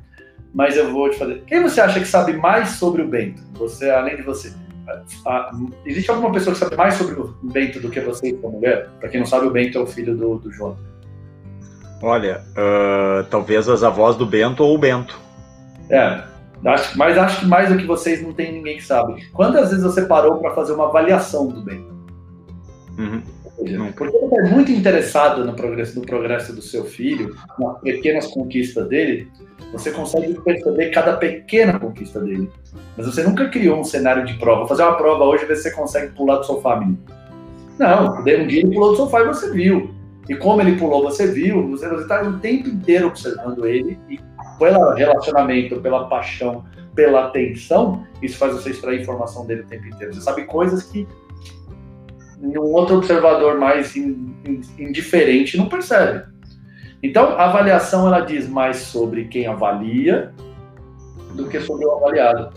[0.54, 1.44] mas eu vou te fazer.
[1.46, 3.44] Quem você acha que sabe mais sobre o Bento?
[3.56, 4.54] Você, além de você.
[5.86, 8.88] existe alguma pessoa que sabe mais sobre o Bento do que você e sua mulher?
[9.02, 10.78] Para quem não sabe, o Bento é o filho do, do João.
[12.02, 15.20] Olha, uh, talvez as avós do Bento ou o Bento.
[15.90, 16.24] É,
[16.66, 19.28] Acho, mas acho que mais do que vocês não tem ninguém que sabe.
[19.32, 21.86] Quantas vezes você parou para fazer uma avaliação do bem?
[22.98, 23.22] Uhum.
[23.96, 28.88] Porque você é muito interessado no progresso, no progresso do seu filho, nas pequenas conquistas
[28.88, 29.32] dele,
[29.72, 32.50] você consegue perceber cada pequena conquista dele.
[32.96, 34.60] Mas você nunca criou um cenário de prova.
[34.60, 37.00] Vou fazer uma prova hoje e ver se você consegue pular do sofá, menino.
[37.80, 39.94] Não, um dia ele pulou do sofá e você viu.
[40.30, 41.70] E como ele pulou, você viu.
[41.70, 44.20] Você está o tempo inteiro observando ele e
[44.58, 46.64] pelo relacionamento, pela paixão,
[46.96, 50.14] pela atenção, isso faz você extrair informação dele o tempo inteiro.
[50.14, 51.08] Você sabe coisas que
[52.42, 56.24] um outro observador mais indiferente não percebe.
[57.02, 60.34] Então, a avaliação ela diz mais sobre quem avalia
[61.34, 62.52] do que sobre o avaliado.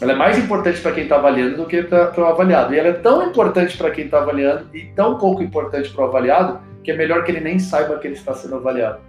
[0.00, 2.74] Ela é mais importante para quem está avaliando do que para o avaliado.
[2.74, 6.08] E ela é tão importante para quem está avaliando e tão pouco importante para o
[6.08, 9.00] avaliado que é melhor que ele nem saiba que ele está sendo avaliado.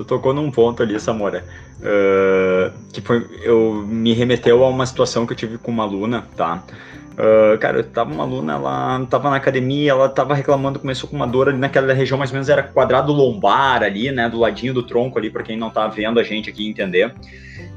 [0.00, 1.44] Tu tocou num ponto ali, Samora,
[1.78, 6.26] uh, que foi, eu me remeteu a uma situação que eu tive com uma aluna,
[6.34, 6.64] tá?
[7.12, 11.16] Uh, cara, eu tava uma aluna, ela tava na academia, ela tava reclamando, começou com
[11.16, 14.72] uma dor ali naquela região, mais ou menos era quadrado lombar ali, né, do ladinho
[14.72, 17.14] do tronco ali, para quem não tá vendo a gente aqui entender.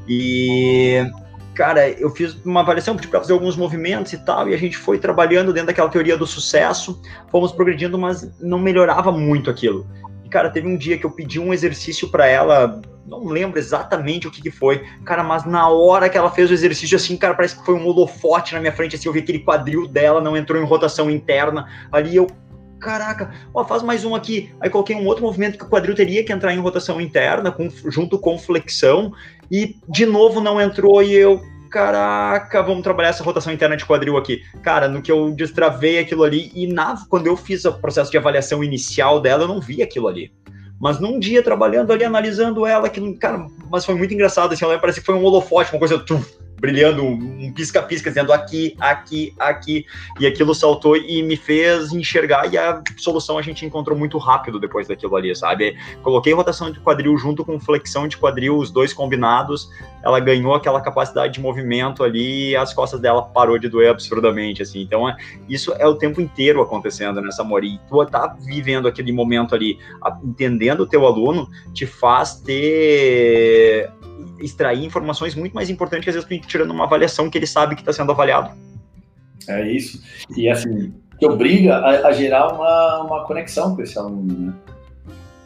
[0.08, 1.06] E
[1.54, 4.98] cara, eu fiz uma avaliação para fazer alguns movimentos e tal, e a gente foi
[4.98, 9.86] trabalhando dentro daquela teoria do sucesso, fomos progredindo, mas não melhorava muito aquilo
[10.34, 14.32] cara, teve um dia que eu pedi um exercício para ela, não lembro exatamente o
[14.32, 17.56] que, que foi, cara, mas na hora que ela fez o exercício, assim, cara, parece
[17.56, 20.60] que foi um holofote na minha frente, assim, eu vi aquele quadril dela, não entrou
[20.60, 22.26] em rotação interna, ali eu,
[22.80, 24.52] caraca, ó, faz mais um aqui.
[24.60, 27.70] Aí coloquei um outro movimento que o quadril teria que entrar em rotação interna, com,
[27.92, 29.14] junto com flexão,
[29.52, 31.40] e de novo não entrou, e eu,
[31.74, 34.44] caraca, vamos trabalhar essa rotação interna de quadril aqui.
[34.62, 38.18] Cara, no que eu destravei aquilo ali, e na, quando eu fiz o processo de
[38.18, 40.32] avaliação inicial dela, eu não vi aquilo ali.
[40.80, 44.78] Mas num dia trabalhando ali, analisando ela, que, cara, mas foi muito engraçado, assim, ela
[44.78, 49.86] parece que foi um holofote, uma coisa, tuf, brilhando um pisca-pisca, dizendo aqui, aqui, aqui,
[50.18, 54.62] e aquilo saltou e me fez enxergar, e a solução a gente encontrou muito rápido
[54.62, 55.78] depois daquilo ali, sabe?
[56.02, 59.70] Coloquei rotação de quadril junto com flexão de quadril, os dois combinados,
[60.02, 64.62] ela ganhou aquela capacidade de movimento ali, e as costas dela parou de doer absurdamente,
[64.62, 65.18] assim, então é,
[65.50, 69.78] isso é o tempo inteiro acontecendo nessa Mori, tu tá vivendo aquele momento ali,
[70.24, 73.92] entendendo o teu aluno, te faz ter
[74.40, 77.76] extrair informações muito mais importantes que às vezes tu tirando uma avaliação que ele sabe
[77.76, 78.52] que está sendo avaliado.
[79.48, 80.02] É isso.
[80.36, 84.54] E assim, que obriga a, a, gerar uma, uma conexão com esse aluno, né?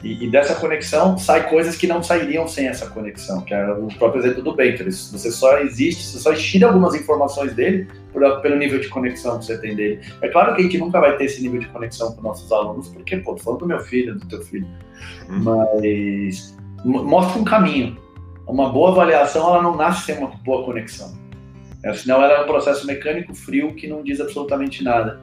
[0.04, 3.88] E, e, dessa conexão sai coisas que não sairiam sem essa conexão, que é o
[3.98, 4.86] próprio exemplo do Baker.
[4.86, 9.46] Você só existe, você só tira algumas informações dele por, pelo nível de conexão que
[9.46, 10.00] você tem dele.
[10.22, 12.90] É claro que a gente nunca vai ter esse nível de conexão com nossos alunos,
[12.90, 14.68] porque, pô, tô falando do meu filho, do teu filho.
[15.30, 15.44] Hum.
[15.44, 17.98] Mas mostra um caminho
[18.48, 21.14] uma boa avaliação ela não nasce sem uma boa conexão.
[21.84, 25.20] É, senão ela é um processo mecânico frio que não diz absolutamente nada.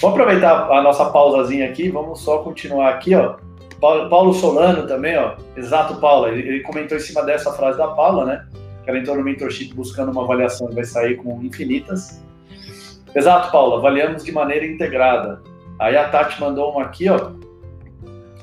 [0.00, 3.36] Vamos aproveitar a nossa pausazinha aqui, vamos só continuar aqui, ó.
[3.80, 5.36] Paulo Solano também, ó.
[5.56, 6.30] Exato, Paula.
[6.30, 8.46] Ele, comentou em cima dessa frase da Paula, né?
[8.84, 12.22] Que ela entrou no mentorship buscando uma avaliação e vai sair com infinitas.
[13.14, 13.78] Exato, Paula.
[13.78, 15.42] Avaliamos de maneira integrada.
[15.78, 17.32] Aí a Tati mandou uma aqui, ó.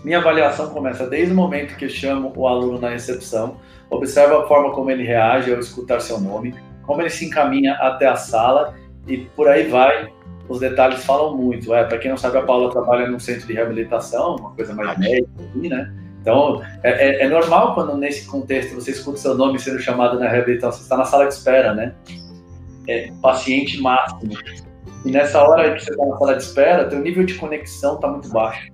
[0.03, 3.57] Minha avaliação começa desde o momento que chamo o aluno na recepção
[3.95, 8.07] Observe a forma como ele reage ao escutar seu nome, como ele se encaminha até
[8.07, 8.75] a sala
[9.07, 10.11] e por aí vai.
[10.49, 11.73] Os detalhes falam muito.
[11.73, 14.97] É, para quem não sabe, a Paula trabalha num centro de reabilitação, uma coisa mais
[14.97, 15.93] médica, assim, né?
[16.21, 20.27] Então, é, é, é, normal quando nesse contexto você escuta seu nome sendo chamado na
[20.27, 21.93] reabilitação, você está na sala de espera, né?
[22.87, 24.33] é, paciente máximo.
[25.05, 28.07] E nessa hora que você está na sala de espera, teu nível de conexão está
[28.07, 28.71] muito baixo.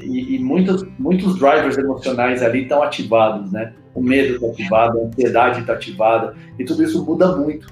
[0.00, 3.72] E, e, muitos, muitos drivers emocionais ali estão ativados, né?
[3.94, 7.66] O medo está ativado, a ansiedade está ativada, e tudo isso muda muito.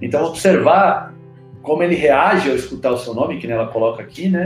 [0.00, 1.14] Então, observar
[1.62, 4.44] como ele reage ao escutar o seu nome, que ela coloca aqui, né?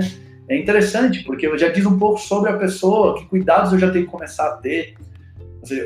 [0.48, 4.06] É interessante, porque já diz um pouco sobre a pessoa, que cuidados eu já tenho
[4.06, 4.94] que começar a ter.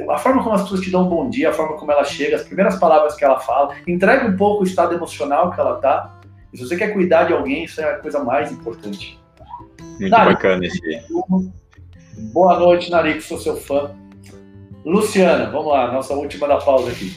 [0.09, 2.37] A forma como as pessoas te dão um bom dia, a forma como ela chega,
[2.37, 6.20] as primeiras palavras que ela fala, entrega um pouco o estado emocional que ela tá.
[6.53, 9.22] E se você quer cuidar de alguém, isso é a coisa mais importante.
[9.98, 10.81] Muito Narico, bacana esse.
[12.33, 13.94] Boa noite, Narico, sou seu fã.
[14.85, 17.14] Luciana, vamos lá, nossa última da pausa aqui.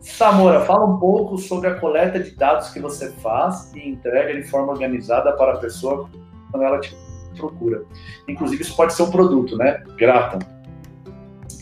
[0.00, 4.42] Samora, fala um pouco sobre a coleta de dados que você faz e entrega de
[4.42, 6.10] forma organizada para a pessoa
[6.50, 6.94] quando ela te
[7.36, 7.84] procura.
[8.28, 9.82] Inclusive, isso pode ser um produto, né?
[9.96, 10.38] Grata.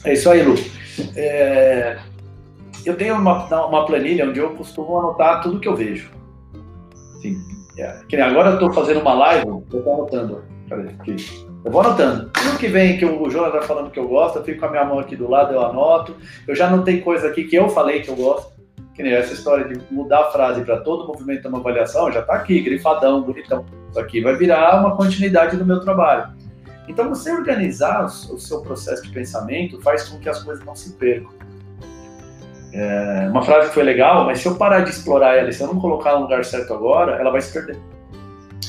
[0.04, 0.54] É isso aí, Lu.
[1.14, 1.98] É...
[2.84, 6.10] Eu tenho uma, uma planilha onde eu costumo anotar tudo que eu vejo.
[7.20, 7.36] Sim.
[7.78, 8.00] É.
[8.08, 10.51] Que agora eu estou fazendo uma live, eu estou anotando.
[10.72, 10.88] Cadê?
[10.88, 11.46] Aqui.
[11.64, 12.30] Eu vou anotando.
[12.30, 14.70] Tudo que vem que o Jonas vai falando que eu gosto, eu fico com a
[14.70, 16.16] minha mão aqui do lado, eu anoto.
[16.48, 18.52] Eu já anotei coisa aqui que eu falei que eu gosto.
[18.94, 22.34] Que nem essa história de mudar a frase para todo movimento uma avaliação, já está
[22.34, 23.64] aqui, grifadão, bonitão.
[23.90, 26.32] Isso aqui vai virar uma continuidade do meu trabalho.
[26.88, 30.94] Então, você organizar o seu processo de pensamento faz com que as coisas não se
[30.94, 31.30] percam.
[32.74, 35.62] É uma frase que foi legal, mas se eu parar de explorar ela e se
[35.62, 37.78] eu não colocar no lugar certo agora, ela vai se perder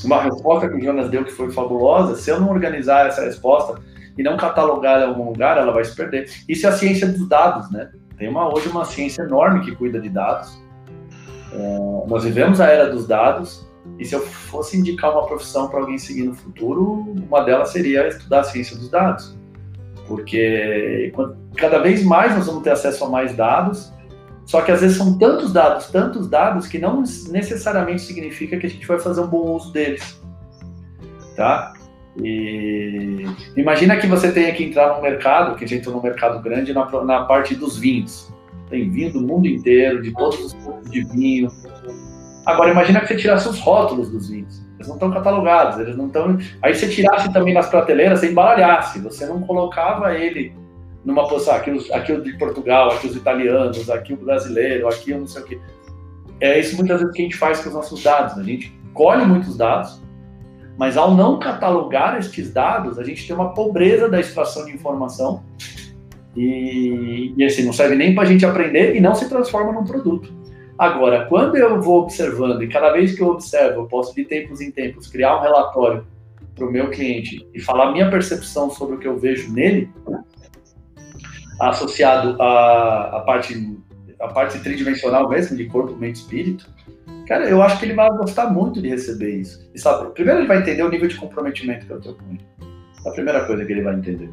[0.05, 3.81] uma resposta que o Jonas deu que foi fabulosa, se eu não organizar essa resposta
[4.17, 6.29] e não catalogar em algum lugar, ela vai se perder.
[6.47, 7.89] Isso é a ciência dos dados, né?
[8.17, 10.61] Tem uma, hoje uma ciência enorme que cuida de dados.
[11.51, 13.67] É, nós vivemos a era dos dados,
[13.99, 18.07] e se eu fosse indicar uma profissão para alguém seguir no futuro, uma delas seria
[18.07, 19.37] estudar a ciência dos dados.
[20.07, 21.13] Porque
[21.55, 23.93] cada vez mais nós vamos ter acesso a mais dados,
[24.45, 28.69] só que às vezes são tantos dados, tantos dados, que não necessariamente significa que a
[28.69, 30.21] gente vai fazer um bom uso deles.
[31.35, 31.73] Tá?
[32.21, 33.25] E
[33.55, 36.73] imagina que você tenha que entrar no mercado, que a gente entrou no mercado grande,
[36.73, 38.31] na, na parte dos vinhos.
[38.69, 41.49] Tem vinho do mundo inteiro, de todos os tipos de vinho.
[42.45, 44.61] Agora imagina que você tirasse os rótulos dos vinhos.
[44.75, 46.37] Eles não estão catalogados, eles não estão.
[46.61, 50.53] Aí você tirasse também nas prateleiras, você embaralhasse, você não colocava ele
[51.03, 55.19] numa posição, aqui, aqui o de Portugal, aqui os italianos, aqui o brasileiro, aqui o
[55.19, 55.59] não sei o quê.
[56.39, 58.37] É isso muitas vezes que a gente faz com os nossos dados.
[58.37, 60.01] A gente colhe muitos dados,
[60.77, 65.43] mas ao não catalogar estes dados, a gente tem uma pobreza da extração de informação
[66.35, 69.83] e, e assim, não serve nem para a gente aprender e não se transforma num
[69.83, 70.33] produto.
[70.77, 74.59] Agora, quando eu vou observando, e cada vez que eu observo, eu posso de tempos
[74.59, 76.05] em tempos criar um relatório
[76.55, 79.89] para o meu cliente e falar minha percepção sobre o que eu vejo nele,
[81.69, 83.55] associado à, à parte
[84.23, 86.65] a parte tridimensional mesmo, de corpo, mente espírito,
[87.27, 89.69] cara, eu acho que ele vai gostar muito de receber isso.
[89.75, 92.45] E sabe, primeiro ele vai entender o nível de comprometimento que eu tenho com ele.
[93.05, 94.29] É a primeira coisa que ele vai entender.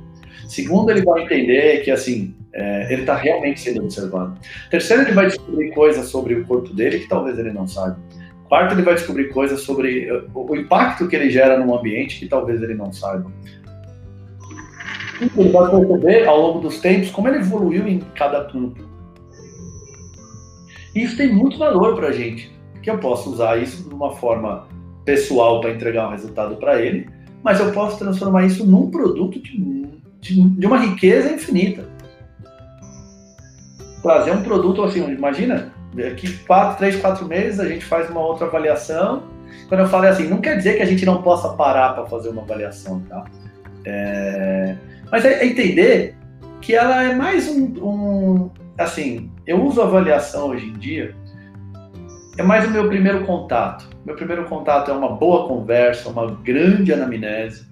[0.49, 4.39] Segundo, ele vai entender que, assim, é, ele está realmente sendo observado.
[4.71, 7.99] Terceiro, ele vai descobrir coisas sobre o corpo dele que talvez ele não saiba.
[8.49, 12.61] Quarto, ele vai descobrir coisas sobre o impacto que ele gera no ambiente que talvez
[12.63, 13.31] ele não saiba
[15.21, 18.91] ele vai perceber ao longo dos tempos como ele evoluiu em cada campo.
[20.95, 22.51] Isso tem muito valor para a gente,
[22.83, 24.67] que eu posso usar isso de uma forma
[25.05, 27.09] pessoal para entregar um resultado para ele,
[27.43, 29.87] mas eu posso transformar isso num produto de,
[30.21, 31.89] de, de, uma riqueza infinita.
[34.03, 38.47] Trazer um produto assim, imagina, daqui quatro, três, quatro meses a gente faz uma outra
[38.47, 39.23] avaliação.
[39.69, 42.29] Quando eu falei assim, não quer dizer que a gente não possa parar para fazer
[42.31, 43.25] uma avaliação, tá?
[43.85, 44.77] É,
[45.11, 46.17] mas é, é entender
[46.61, 51.15] que ela é mais um, um, Assim, eu uso avaliação hoje em dia,
[52.39, 53.87] é mais o meu primeiro contato.
[54.07, 57.69] Meu primeiro contato é uma boa conversa, uma grande anamnese,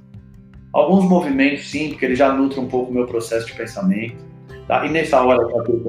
[0.70, 4.16] alguns movimentos, sim, porque ele já nutre um pouco o meu processo de pensamento.
[4.66, 4.84] Tá?
[4.84, 5.40] E nessa hora,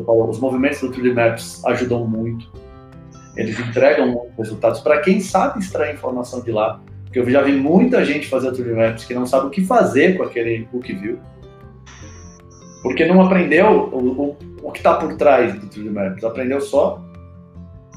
[0.07, 2.49] os movimentos do 3D Maps ajudam muito.
[3.35, 6.79] Eles entregam resultados para quem sabe extrair informação de lá.
[7.03, 10.15] Porque eu já vi muita gente fazer 3D Maps que não sabe o que fazer
[10.15, 11.19] com aquele o que viu
[12.81, 17.01] porque não aprendeu o, o, o que está por trás do 3D Maps, aprendeu só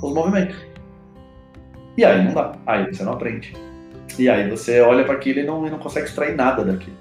[0.03, 0.57] os movimentos.
[1.97, 3.55] E aí não dá, aí você não aprende.
[4.19, 6.97] E aí você olha para aquilo e não, e não consegue extrair nada daquilo.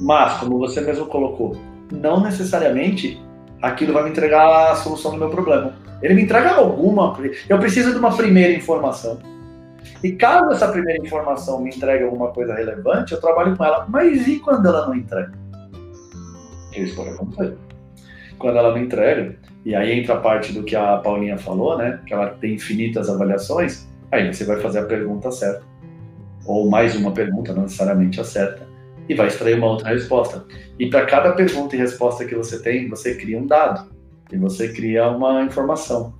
[0.00, 1.56] Mas, como você mesmo colocou,
[1.92, 3.20] não necessariamente
[3.60, 5.74] aquilo vai me entregar a solução do meu problema.
[6.02, 7.16] Ele me entrega alguma.
[7.48, 9.18] Eu preciso de uma primeira informação.
[10.02, 13.86] E caso essa primeira informação me entregue alguma coisa relevante, eu trabalho com ela.
[13.88, 15.32] Mas e quando ela não entrega?
[16.82, 17.56] Acontecer.
[18.38, 22.00] Quando ela não entrega, e aí entra a parte do que a Paulinha falou, né?
[22.06, 25.62] Que ela tem infinitas avaliações, aí você vai fazer a pergunta certa.
[26.46, 28.66] Ou mais uma pergunta, não necessariamente a certa,
[29.08, 30.44] e vai extrair uma outra resposta.
[30.78, 33.90] E para cada pergunta e resposta que você tem, você cria um dado,
[34.32, 36.14] e você cria uma informação.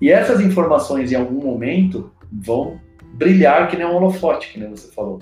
[0.00, 2.80] E essas informações, em algum momento, vão
[3.14, 5.20] brilhar que nem um holofote, que nem você falou.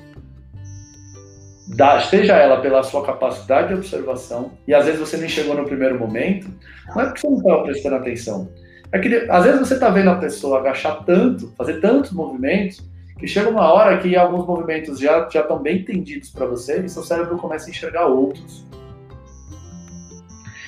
[1.69, 5.65] Da, seja ela pela sua capacidade de observação, e às vezes você nem chegou no
[5.65, 6.49] primeiro momento,
[6.89, 8.49] não é porque você não estava prestando atenção.
[8.91, 12.83] É que às vezes você está vendo a pessoa agachar tanto, fazer tantos movimentos,
[13.19, 16.89] que chega uma hora que alguns movimentos já, já estão bem entendidos para você e
[16.89, 18.65] seu cérebro começa a enxergar outros.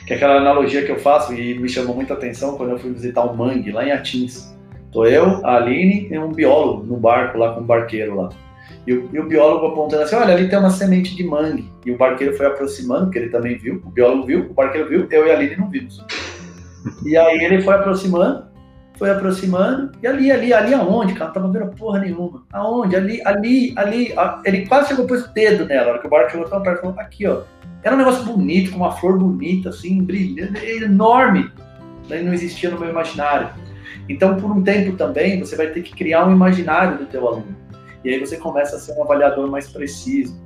[0.07, 2.93] Que é aquela analogia que eu faço e me chamou muita atenção quando eu fui
[2.93, 4.53] visitar o mangue lá em Atins.
[4.91, 8.29] Tô eu, a Aline e um biólogo no barco lá com um barqueiro lá.
[8.87, 11.71] E o, e o, biólogo apontando assim: olha, ali tem uma semente de mangue.
[11.85, 13.83] E o barqueiro foi aproximando, porque ele também viu.
[13.85, 16.05] O biólogo viu, o barqueiro viu, eu e a Aline não vimos.
[17.05, 18.47] E aí ele foi aproximando,
[18.97, 21.27] foi aproximando, e ali, ali, ali aonde, cara?
[21.27, 22.43] Não tava vendo porra nenhuma.
[22.53, 22.97] Aonde?
[22.97, 24.15] Ali, ali, ali.
[24.45, 26.81] Ele quase chegou pôs o dedo nela, a hora que o barco chegou tão perto,
[26.81, 27.43] falou: aqui, ó.
[27.83, 31.51] Era um negócio bonito, com uma flor bonita, assim, brilhante, enorme.
[32.09, 33.49] Daí não existia no meu imaginário.
[34.09, 37.57] Então, por um tempo também, você vai ter que criar um imaginário do teu aluno.
[38.05, 40.39] E aí você começa a ser um avaliador mais preciso.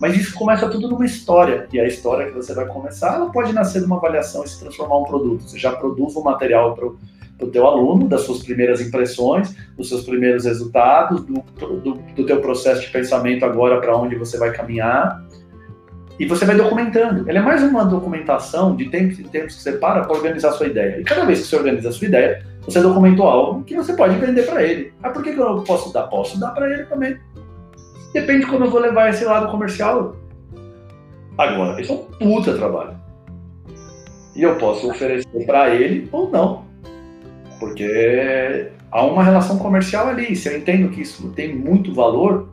[0.00, 1.66] Mas isso começa tudo numa história.
[1.72, 4.60] E a história que você vai começar, ela pode nascer de uma avaliação e se
[4.60, 5.42] transformar em um produto.
[5.42, 10.04] Você já produz um material para o teu aluno, das suas primeiras impressões, dos seus
[10.04, 15.24] primeiros resultados, do, do, do teu processo de pensamento agora para onde você vai caminhar.
[16.18, 17.28] E você vai documentando.
[17.28, 20.52] Ele é mais uma documentação de tempos em tempos que você para para organizar a
[20.52, 21.00] sua ideia.
[21.00, 24.16] E cada vez que você organiza a sua ideia, você documentou algo que você pode
[24.16, 24.92] vender para ele.
[25.02, 26.08] Ah, por que, que eu posso dar?
[26.08, 27.16] Posso dar para ele também.
[28.12, 30.16] Depende de eu vou levar esse lado comercial.
[31.38, 32.96] Agora, isso é um puta trabalho.
[34.34, 36.64] E eu posso oferecer para ele ou não.
[37.60, 40.34] Porque há uma relação comercial ali.
[40.34, 42.48] Se eu entendo que isso tem muito valor,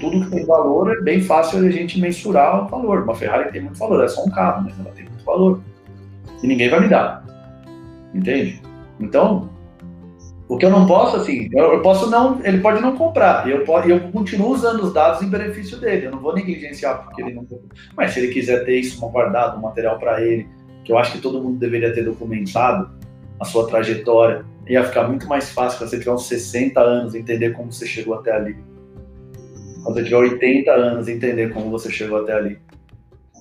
[0.00, 3.02] tudo que tem valor é bem fácil a gente mensurar o valor.
[3.02, 5.60] Uma Ferrari tem muito valor, é só um carro, mas ela tem muito valor.
[6.42, 7.24] E ninguém vai me dar.
[8.12, 8.65] Entende?
[8.98, 9.50] Então,
[10.48, 14.00] o que eu não posso, assim, eu, posso não, ele pode não comprar, eu, eu
[14.12, 17.68] continuo usando os dados em benefício dele, eu não vou negligenciar porque ele não comprou.
[17.96, 20.46] Mas se ele quiser ter isso guardado, um material para ele,
[20.84, 22.90] que eu acho que todo mundo deveria ter documentado
[23.40, 27.50] a sua trajetória, ia ficar muito mais fácil quando você tiver uns 60 anos entender
[27.50, 28.56] como você chegou até ali.
[29.82, 32.58] Quando você tiver 80 anos entender como você chegou até ali.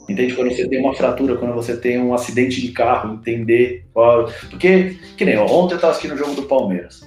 [0.08, 0.36] Entende?
[0.36, 4.30] Quando você tem uma fratura, quando você tem um acidente de carro, entender qual.
[4.50, 7.02] Porque, que nem ontem eu estava assistindo o jogo do Palmeiras.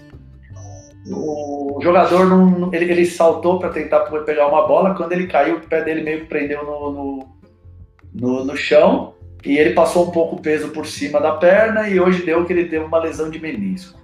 [1.10, 5.60] O jogador não, ele, ele saltou para tentar pegar uma bola, quando ele caiu, o
[5.60, 7.28] pé dele meio que prendeu no, no,
[8.14, 12.00] no, no chão e ele passou um pouco o peso por cima da perna e
[12.00, 13.98] hoje deu que ele teve uma lesão de menisco.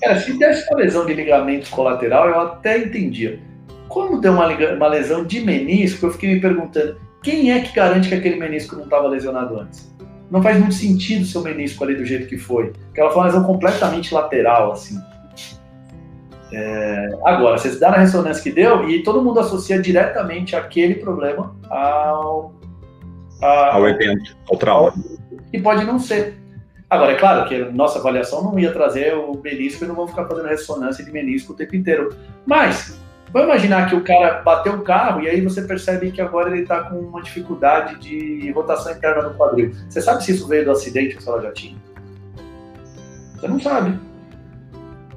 [0.00, 3.40] Cara, se desse uma lesão de ligamento colateral, eu até entendia.
[3.88, 8.08] Quando deu uma, uma lesão de menisco, eu fiquei me perguntando, quem é que garante
[8.08, 9.94] que aquele menisco não estava lesionado antes?
[10.30, 12.72] Não faz muito sentido seu menisco ali do jeito que foi.
[12.86, 14.98] Porque ela foi uma lesão completamente lateral, assim.
[16.50, 17.08] É...
[17.26, 22.54] Agora, você dá na ressonância que deu e todo mundo associa diretamente aquele problema ao,
[23.42, 24.94] ao, ao evento, ao trauma.
[25.52, 26.38] E pode não ser.
[26.88, 30.12] Agora, é claro que a nossa avaliação não ia trazer o menisco e não vamos
[30.12, 32.08] ficar fazendo ressonância de menisco o tempo inteiro.
[32.46, 32.98] Mas,
[33.32, 36.62] Vamos imaginar que o cara bateu o carro e aí você percebe que agora ele
[36.62, 39.72] está com uma dificuldade de rotação interna no quadril.
[39.88, 41.76] Você sabe se isso veio do acidente que ela já tinha?
[43.34, 43.98] Você não sabe.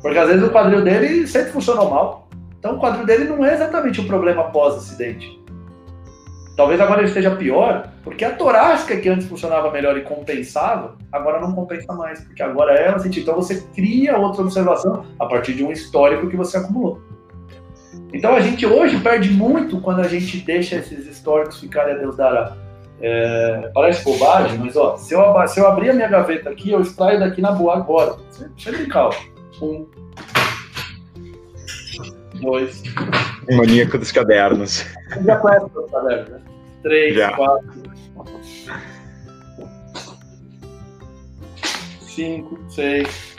[0.01, 2.27] Porque às vezes o quadril dele sempre funcionou mal.
[2.59, 5.39] Então o quadril dele não é exatamente o um problema pós-acidente.
[6.57, 11.39] Talvez agora ele esteja pior, porque a torácica que antes funcionava melhor e compensava, agora
[11.39, 13.23] não compensa mais, porque agora ela sentiu.
[13.23, 17.01] Então você cria outra observação a partir de um histórico que você acumulou.
[18.13, 22.17] Então a gente hoje perde muito quando a gente deixa esses históricos ficarem a Deus
[22.17, 22.57] dará.
[23.03, 26.81] É, parece bobagem, mas ó, se eu, se eu abrir a minha gaveta aqui, eu
[26.81, 28.15] extraio daqui na boa agora.
[28.63, 29.15] Tem calma.
[29.61, 29.87] Um.
[32.41, 32.83] Dois.
[33.51, 34.85] Maníaco dos cadernos.
[35.09, 36.41] Você já conhece os cadernos, né?
[36.83, 37.31] Três, já.
[37.35, 37.83] quatro.
[42.01, 43.35] Cinco, seis.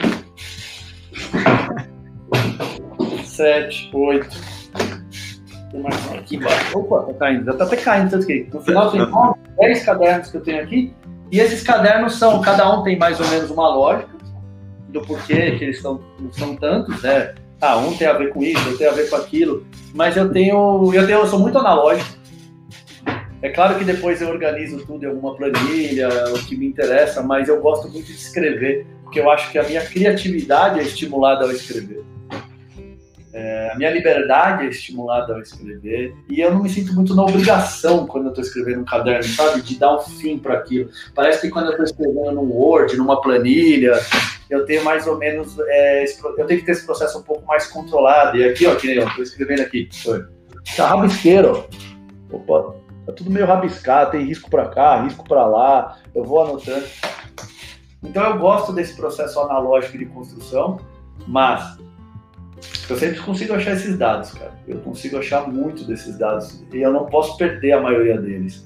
[3.23, 4.52] sete, oito.
[6.17, 6.77] Aqui embaixo.
[6.77, 7.45] Opa, tá caindo.
[7.45, 9.07] Já tá até caindo tanto que no final tem
[9.59, 10.93] 10 cadernos que eu tenho aqui.
[11.31, 14.13] E esses cadernos são, cada um tem mais ou menos uma lógica
[14.89, 15.99] do porquê que eles são,
[16.31, 17.33] são tantos, né?
[17.59, 19.65] Ah, um tem a ver com isso, outro tem a ver com aquilo.
[19.93, 22.17] Mas eu tenho, eu tenho, eu sou muito analógico.
[23.41, 27.49] É claro que depois eu organizo tudo em alguma planilha, o que me interessa, mas
[27.49, 31.51] eu gosto muito de escrever, porque eu acho que a minha criatividade é estimulada ao
[31.51, 32.03] escrever.
[33.33, 37.23] É, a minha liberdade é estimulada ao escrever e eu não me sinto muito na
[37.23, 39.61] obrigação quando eu estou escrevendo um caderno, sabe?
[39.63, 40.91] De dar um fim para aquilo.
[41.15, 43.99] Parece que quando eu estou escrevendo num Word, numa planilha,
[44.51, 45.57] eu tenho mais ou menos.
[45.59, 46.05] É,
[46.37, 48.37] eu tenho que ter esse processo um pouco mais controlado.
[48.37, 49.89] E aqui, ó, que nem eu estou escrevendo aqui.
[50.77, 51.65] Tá rabisqueiro.
[52.31, 52.75] Opa,
[53.07, 55.97] tá tudo meio rabiscado, tem risco para cá, risco para lá.
[56.13, 56.85] Eu vou anotando.
[58.03, 60.79] Então eu gosto desse processo analógico de construção,
[61.25, 61.77] mas
[62.91, 64.51] eu sempre consigo achar esses dados, cara.
[64.67, 68.65] Eu consigo achar muito desses dados e eu não posso perder a maioria deles.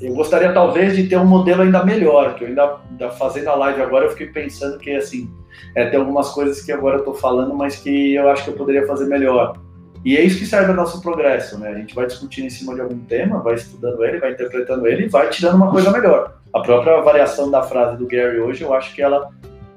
[0.00, 3.54] Eu gostaria talvez de ter um modelo ainda melhor, que eu ainda, ainda fazendo a
[3.54, 5.30] live agora eu fiquei pensando que assim,
[5.74, 8.54] é, tem algumas coisas que agora eu estou falando, mas que eu acho que eu
[8.54, 9.56] poderia fazer melhor.
[10.04, 11.70] E é isso que serve o nosso progresso, né?
[11.70, 15.06] A gente vai discutindo em cima de algum tema, vai estudando ele, vai interpretando ele
[15.06, 16.38] e vai tirando uma coisa melhor.
[16.52, 19.30] A própria variação da frase do Gary hoje, eu acho que ela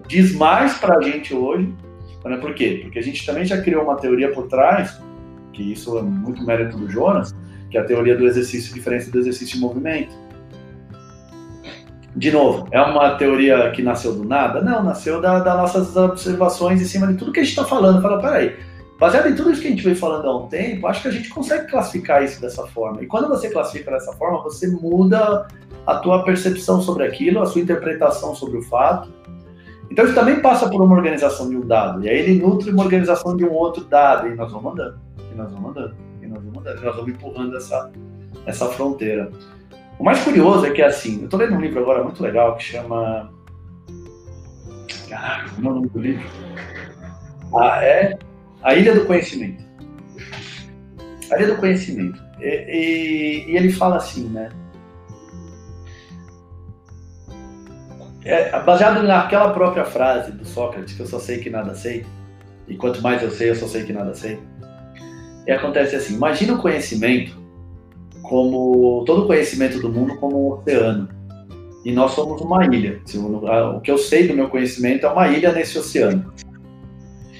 [0.05, 1.74] diz mais para a gente hoje
[2.28, 2.38] né?
[2.38, 2.80] Por quê?
[2.84, 4.99] Porque a gente também já criou uma teoria por trás,
[5.53, 7.36] que isso é muito mérito do Jonas,
[7.69, 10.15] que é a teoria do exercício diferente do exercício de movimento.
[12.15, 14.61] De novo, é uma teoria que nasceu do nada?
[14.61, 18.01] Não, nasceu das da nossas observações em cima de tudo que a gente está falando.
[18.01, 18.55] Fala, peraí,
[18.99, 21.11] baseado em tudo isso que a gente vem falando há um tempo, acho que a
[21.11, 23.03] gente consegue classificar isso dessa forma.
[23.03, 25.47] E quando você classifica dessa forma, você muda
[25.86, 29.13] a tua percepção sobre aquilo, a sua interpretação sobre o fato,
[29.90, 32.84] então isso também passa por uma organização de um dado, e aí ele nutre uma
[32.84, 35.00] organização de um outro dado, e nós vamos andando,
[35.32, 37.92] e nós vamos andando, e nós vamos andando, e nós vamos empurrando essa,
[38.46, 39.32] essa fronteira.
[40.00, 42.64] O mais curioso é que, assim, eu estou lendo um livro agora muito legal que
[42.64, 43.32] chama.
[45.10, 46.24] Caraca, como é o nome do livro?
[47.56, 48.20] Ah, é
[48.62, 49.64] A Ilha do Conhecimento.
[51.32, 52.22] A Ilha do Conhecimento.
[52.40, 54.50] E, e, e ele fala assim, né?
[58.28, 62.05] É, baseado naquela própria frase do Sócrates, que eu só sei que nada sei,
[62.67, 64.39] e quanto mais eu sei, eu só sei que nada sei.
[65.45, 67.36] E acontece assim: imagina o conhecimento
[68.21, 71.07] como todo o conhecimento do mundo como um oceano.
[71.86, 72.99] E nós somos uma ilha.
[73.75, 76.34] O que eu sei do meu conhecimento é uma ilha nesse oceano.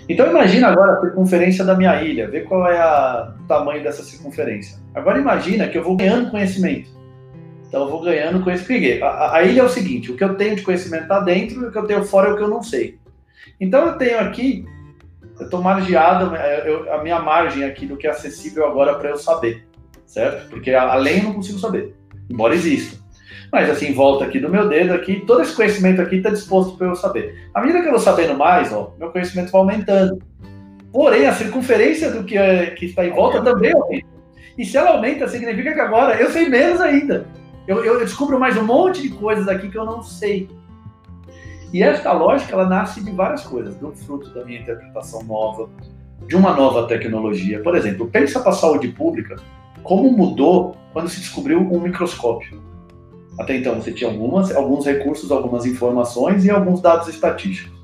[0.07, 4.03] Então imagina agora a circunferência da minha ilha, vê qual é a, o tamanho dessa
[4.03, 4.77] circunferência.
[4.95, 6.89] Agora imagina que eu vou ganhando conhecimento.
[7.68, 9.03] Então eu vou ganhando conhecimento.
[9.03, 11.65] A, a ilha é o seguinte: o que eu tenho de conhecimento está dentro e
[11.65, 12.97] o que eu tenho fora é o que eu não sei.
[13.59, 14.65] Então eu tenho aqui,
[15.39, 19.18] eu estou margeado, eu, a minha margem aqui do que é acessível agora para eu
[19.18, 19.68] saber,
[20.05, 20.49] certo?
[20.49, 21.95] Porque além eu não consigo saber,
[22.30, 22.97] embora exista.
[23.51, 26.88] Mas assim, volta aqui do meu dedo aqui, todo esse conhecimento aqui está disposto para
[26.88, 27.49] eu saber.
[27.53, 30.22] À medida que eu vou sabendo mais, ó, meu conhecimento vai aumentando.
[30.91, 34.07] Porém, a circunferência do que, é, que está em volta também aumenta.
[34.57, 37.28] E se ela aumenta, significa que agora eu sei menos ainda.
[37.68, 40.49] Eu, eu, descubro mais um monte de coisas aqui que eu não sei.
[41.74, 45.70] E esta lógica, ela nasce de várias coisas, do fruto da minha interpretação nova,
[46.26, 47.61] de uma nova tecnologia.
[47.61, 49.36] Por exemplo, pensa para a saúde pública,
[49.84, 52.63] como mudou quando se descobriu um microscópio.
[53.38, 57.76] Até então, você tinha algumas, alguns recursos, algumas informações e alguns dados estatísticos.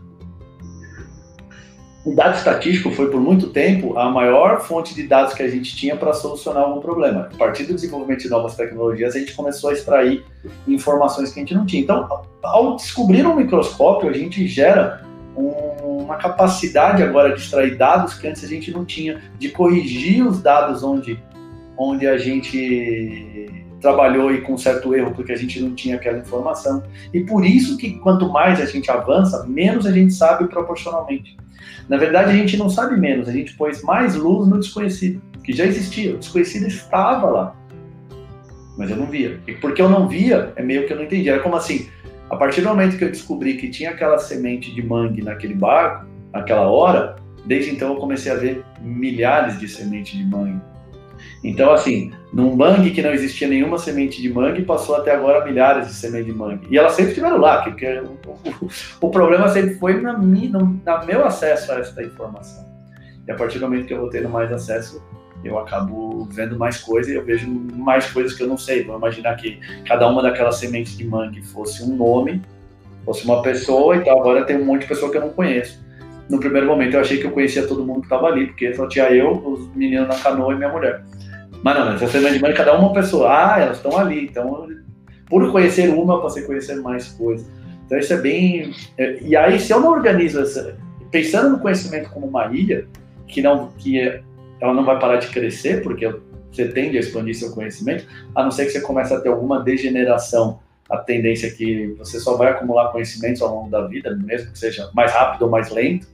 [2.05, 5.73] O dado estatístico foi por muito tempo a maior fonte de dados que a gente
[5.73, 7.29] tinha para solucionar algum problema.
[7.33, 10.25] A partir do desenvolvimento de novas tecnologias, a gente começou a extrair
[10.67, 11.81] informações que a gente não tinha.
[11.81, 15.01] Então, ao descobrir um microscópio, a gente gera
[15.37, 20.27] um, uma capacidade agora de extrair dados que antes a gente não tinha, de corrigir
[20.27, 21.17] os dados onde,
[21.77, 26.81] onde a gente trabalhou e com certo erro porque a gente não tinha aquela informação.
[27.13, 31.35] E por isso que quanto mais a gente avança, menos a gente sabe proporcionalmente.
[31.89, 35.51] Na verdade, a gente não sabe menos, a gente pôs mais luz no desconhecido, que
[35.51, 37.55] já existia, o desconhecido estava lá.
[38.77, 39.39] Mas eu não via.
[39.45, 41.27] E porque eu não via, é meio que eu não entendi.
[41.27, 41.89] Era como assim,
[42.29, 46.07] a partir do momento que eu descobri que tinha aquela semente de mangue naquele barco,
[46.31, 50.72] naquela hora, desde então eu comecei a ver milhares de sementes de mangue
[51.43, 55.87] então, assim, num mangue que não existia nenhuma semente de mangue, passou até agora milhares
[55.87, 56.67] de sementes de mangue.
[56.69, 58.17] E elas sempre estiveram lá, porque o,
[58.61, 58.69] o,
[59.01, 62.65] o, problema sempre foi na, mi, no na meu acesso a essa informação.
[63.27, 65.03] E a partir do momento que eu vou tendo mais acesso,
[65.43, 68.85] eu acabo vendo mais coisas e eu vejo mais coisas que eu não sei.
[68.85, 72.41] Vou imaginar que cada uma daquelas sementes de mangue fosse um nome,
[73.03, 75.83] fosse uma pessoa, então agora tem um monte de pessoa que eu não conheço.
[76.29, 78.87] No primeiro momento eu achei que eu conhecia todo mundo que estava ali, porque só
[78.87, 81.03] tinha eu, os meninos na canoa e minha mulher.
[81.63, 83.29] Mas não, essa semana de mãe, cada uma pessoa.
[83.29, 84.25] Ah, elas estão ali.
[84.25, 84.67] Então,
[85.27, 87.47] por conhecer uma, eu passei a conhecer mais coisas.
[87.85, 88.73] Então, isso é bem.
[88.97, 90.77] É, e aí, se eu não organizo essa.
[91.09, 92.87] Pensando no conhecimento como uma ilha,
[93.27, 93.99] que não que
[94.59, 96.11] ela não vai parar de crescer, porque
[96.51, 98.05] você tende a expandir seu conhecimento,
[98.35, 100.59] a não ser que você comece a ter alguma degeneração.
[100.89, 104.59] A tendência é que você só vai acumular conhecimentos ao longo da vida, mesmo que
[104.59, 106.07] seja mais rápido ou mais lento.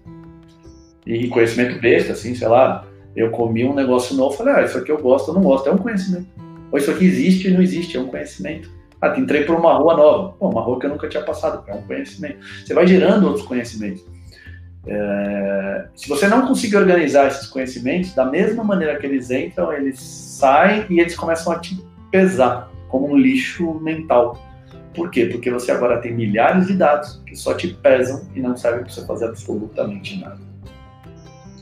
[1.05, 2.85] E conhecimento besta, assim, sei lá,
[3.19, 5.71] eu comi um negócio novo, falei, ah, isso aqui eu gosto, eu não gosto, é
[5.71, 6.27] um conhecimento.
[6.71, 8.71] Ou isso aqui existe e não existe, é um conhecimento.
[9.01, 11.73] Ah, entrei por uma rua nova, Pô, uma rua que eu nunca tinha passado, é
[11.73, 12.37] um conhecimento.
[12.65, 14.05] Você vai gerando outros conhecimentos.
[14.87, 19.99] É, se você não conseguir organizar esses conhecimentos, da mesma maneira que eles entram, eles
[19.99, 24.41] saem e eles começam a te pesar como um lixo mental.
[24.93, 25.25] Por quê?
[25.25, 28.91] Porque você agora tem milhares de dados que só te pesam e não servem para
[28.91, 30.39] você fazer absolutamente nada.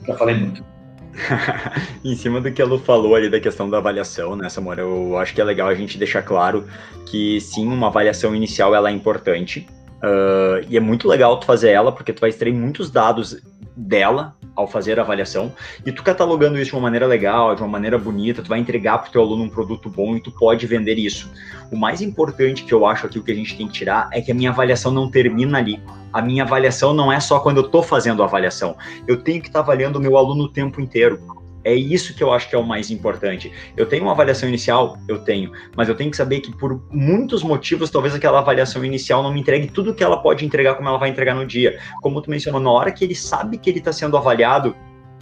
[0.05, 0.76] Já falei muito.
[2.03, 5.17] em cima do que a Lu falou ali da questão da avaliação, né, Samora, eu
[5.17, 6.65] acho que é legal a gente deixar claro
[7.05, 11.71] que sim, uma avaliação inicial ela é importante, Uh, e é muito legal tu fazer
[11.71, 13.41] ela, porque tu vai extrair muitos dados
[13.75, 15.53] dela ao fazer a avaliação,
[15.85, 18.97] e tu catalogando isso de uma maneira legal, de uma maneira bonita, tu vai entregar
[18.97, 21.31] para o teu aluno um produto bom e tu pode vender isso.
[21.71, 24.19] O mais importante que eu acho aqui, o que a gente tem que tirar, é
[24.19, 25.79] que a minha avaliação não termina ali.
[26.11, 28.75] A minha avaliação não é só quando eu estou fazendo a avaliação.
[29.07, 31.36] Eu tenho que estar tá avaliando o meu aluno o tempo inteiro.
[31.67, 33.51] É isso que eu acho que é o mais importante.
[33.75, 34.97] Eu tenho uma avaliação inicial?
[35.05, 35.51] Eu tenho.
[35.75, 39.41] Mas eu tenho que saber que por muitos motivos, talvez aquela avaliação inicial não me
[39.41, 41.77] entregue tudo que ela pode entregar como ela vai entregar no dia.
[42.01, 44.73] Como tu mencionou, na hora que ele sabe que ele está sendo avaliado,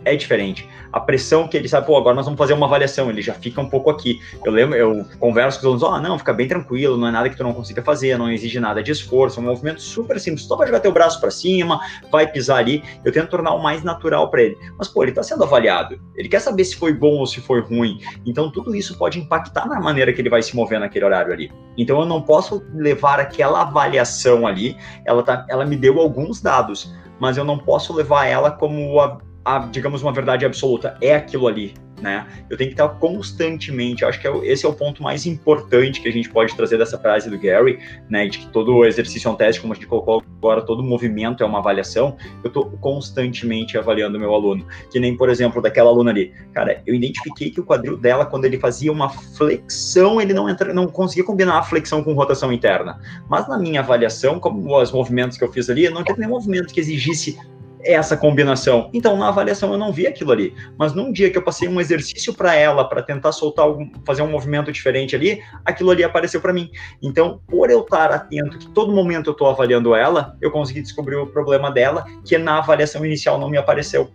[0.05, 0.69] é diferente.
[0.93, 3.59] A pressão que ele sabe, pô, agora nós vamos fazer uma avaliação, ele já fica
[3.59, 4.21] um pouco aqui.
[4.45, 7.11] Eu lembro, eu converso com os alunos, ó, oh, não, fica bem tranquilo, não é
[7.11, 10.19] nada que tu não consiga fazer, não exige nada de esforço, é um movimento super
[10.19, 11.79] simples, só vai jogar teu braço para cima,
[12.11, 14.57] vai pisar ali, eu tento tornar o mais natural para ele.
[14.77, 17.61] Mas, pô, ele tá sendo avaliado, ele quer saber se foi bom ou se foi
[17.61, 21.33] ruim, então tudo isso pode impactar na maneira que ele vai se mover naquele horário
[21.33, 21.51] ali.
[21.77, 26.93] Então eu não posso levar aquela avaliação ali, ela, tá, ela me deu alguns dados,
[27.19, 31.47] mas eu não posso levar ela como a a, digamos, uma verdade absoluta, é aquilo
[31.47, 32.25] ali, né?
[32.49, 36.09] Eu tenho que estar constantemente, acho que é, esse é o ponto mais importante que
[36.09, 37.79] a gente pode trazer dessa frase do Gary,
[38.09, 38.27] né?
[38.27, 41.45] De que todo exercício é um teste, como a gente colocou agora, todo movimento é
[41.45, 42.17] uma avaliação.
[42.43, 44.65] Eu estou constantemente avaliando meu aluno.
[44.91, 46.33] Que nem, por exemplo, daquela aluna ali.
[46.51, 50.73] Cara, eu identifiquei que o quadril dela, quando ele fazia uma flexão, ele não, entra,
[50.73, 52.99] não conseguia combinar a flexão com rotação interna.
[53.29, 56.73] Mas na minha avaliação, como os movimentos que eu fiz ali, não teve nenhum movimento
[56.73, 57.37] que exigisse
[57.85, 58.89] essa combinação.
[58.93, 61.79] Então, na avaliação eu não vi aquilo ali, mas num dia que eu passei um
[61.79, 66.41] exercício para ela, para tentar soltar algum, fazer um movimento diferente ali, aquilo ali apareceu
[66.41, 66.69] para mim.
[67.01, 71.15] Então, por eu estar atento que todo momento eu estou avaliando ela, eu consegui descobrir
[71.15, 74.11] o problema dela, que na avaliação inicial não me apareceu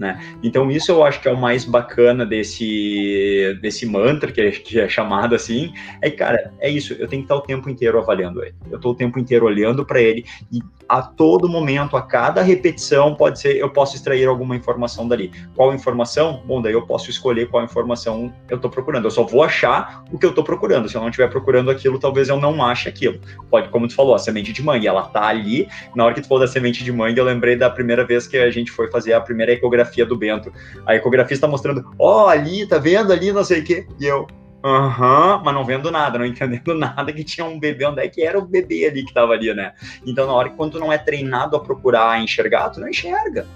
[0.00, 0.18] né?
[0.42, 4.80] Então isso eu acho que é o mais bacana desse, desse mantra, que é, que
[4.80, 8.42] é chamado assim, é cara, é isso, eu tenho que estar o tempo inteiro avaliando
[8.42, 8.54] ele.
[8.70, 13.14] Eu estou o tempo inteiro olhando para ele e a todo momento, a cada repetição,
[13.14, 15.30] pode ser, eu posso extrair alguma informação dali.
[15.54, 16.42] Qual informação?
[16.44, 19.04] Bom, daí eu posso escolher qual informação eu estou procurando.
[19.04, 20.88] Eu só vou achar o que eu estou procurando.
[20.88, 23.20] Se eu não estiver procurando aquilo, talvez eu não ache aquilo.
[23.48, 25.68] Pode, como tu falou, a semente de mangue, ela tá ali.
[25.94, 28.36] Na hora que tu falou da semente de mangue, eu lembrei da primeira vez que
[28.36, 30.52] a gente foi fazer a primeira ecografia ecografia do Bento.
[30.86, 33.86] A ecografia está mostrando, ó, oh, ali, tá vendo ali, não sei o quê.
[33.98, 34.26] E eu,
[34.64, 38.22] aham, mas não vendo nada, não entendendo nada que tinha um bebê, onde é que
[38.22, 39.72] era o bebê ali que tava ali, né?
[40.06, 43.46] Então, na hora que quando tu não é treinado a procurar enxergar, tu não enxerga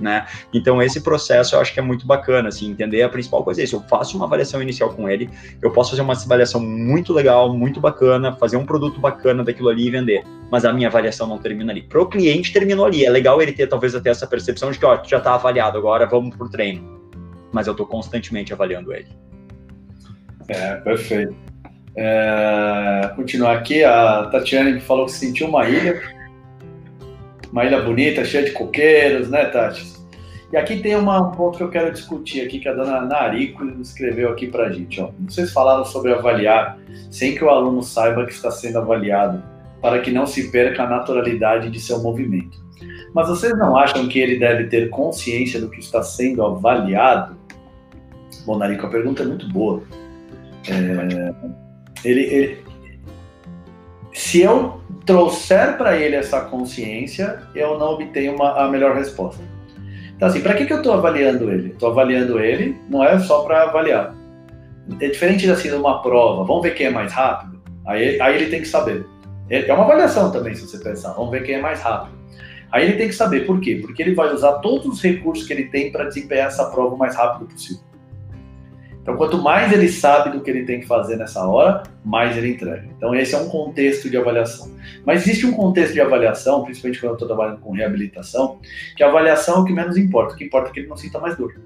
[0.00, 0.26] né?
[0.52, 3.64] Então esse processo eu acho que é muito bacana, assim, entender a principal coisa é
[3.64, 3.76] isso.
[3.76, 5.28] Eu faço uma avaliação inicial com ele,
[5.62, 9.86] eu posso fazer uma avaliação muito legal, muito bacana, fazer um produto bacana daquilo ali
[9.86, 10.24] e vender.
[10.50, 11.82] Mas a minha avaliação não termina ali.
[11.82, 13.04] Para o cliente terminou ali.
[13.04, 16.06] É legal ele ter talvez até essa percepção de que, ó, já está avaliado, agora
[16.06, 17.00] vamos pro treino.
[17.52, 19.08] Mas eu estou constantemente avaliando ele.
[20.48, 21.34] É, perfeito.
[21.96, 26.00] É, continuar aqui, a Tatiane falou que sentiu uma ilha
[27.52, 30.00] uma ilha bonita, cheia de coqueiros, né, Tati?
[30.52, 33.64] E aqui tem uma, um ponto que eu quero discutir aqui, que a dona Narico
[33.80, 35.00] escreveu aqui para a gente.
[35.00, 35.10] Ó.
[35.28, 36.76] Vocês falaram sobre avaliar
[37.10, 39.42] sem que o aluno saiba que está sendo avaliado,
[39.80, 42.58] para que não se perca a naturalidade de seu movimento.
[43.14, 47.36] Mas vocês não acham que ele deve ter consciência do que está sendo avaliado?
[48.44, 49.82] Bom, Narico, a pergunta é muito boa.
[50.68, 51.32] É,
[52.04, 52.58] ele, ele,
[54.12, 59.42] se eu trouxer para ele essa consciência, eu não obtenho uma, a melhor resposta.
[60.16, 61.68] Então, assim, para que, que eu estou avaliando ele?
[61.70, 64.14] Estou avaliando ele, não é só para avaliar.
[65.00, 67.60] É diferente assim de uma prova, vamos ver quem é mais rápido?
[67.86, 69.06] Aí, aí ele tem que saber.
[69.48, 72.18] É, é uma avaliação também, se você pensar, vamos ver quem é mais rápido.
[72.70, 73.78] Aí ele tem que saber por quê?
[73.80, 76.98] Porque ele vai usar todos os recursos que ele tem para desempenhar essa prova o
[76.98, 77.82] mais rápido possível.
[79.10, 82.52] Então, quanto mais ele sabe do que ele tem que fazer nessa hora, mais ele
[82.52, 82.86] entrega.
[82.96, 84.70] Então, esse é um contexto de avaliação.
[85.04, 88.60] Mas existe um contexto de avaliação, principalmente quando eu estou trabalhando com reabilitação,
[88.96, 90.34] que a avaliação é o que menos importa.
[90.34, 91.60] O que importa é que ele não sinta mais dor.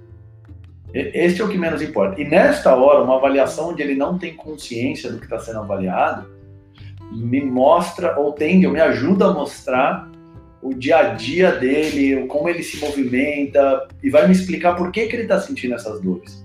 [0.95, 2.19] Este é o que menos importa.
[2.19, 6.27] E nesta hora, uma avaliação onde ele não tem consciência do que está sendo avaliado,
[7.13, 10.11] me mostra, ou tende, ou me ajuda a mostrar
[10.63, 15.07] o dia a dia dele, como ele se movimenta, e vai me explicar por que,
[15.07, 16.44] que ele está sentindo essas dores.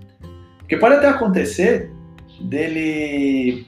[0.70, 1.92] Porque pode até acontecer
[2.42, 3.66] dele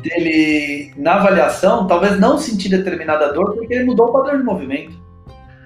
[0.00, 4.96] dele na avaliação talvez não sentir determinada dor porque ele mudou o padrão de movimento.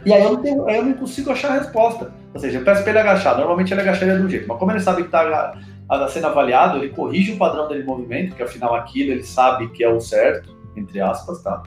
[0.07, 2.15] E aí eu não, tenho, eu não consigo achar a resposta.
[2.33, 3.37] Ou seja, eu peço para ele agachar.
[3.37, 5.55] Normalmente ele agacharia de um jeito, mas como ele sabe que está
[6.09, 9.85] sendo avaliado, ele corrige o padrão dele de movimento, que afinal aquilo ele sabe que
[9.85, 11.63] é o certo, entre aspas, tá?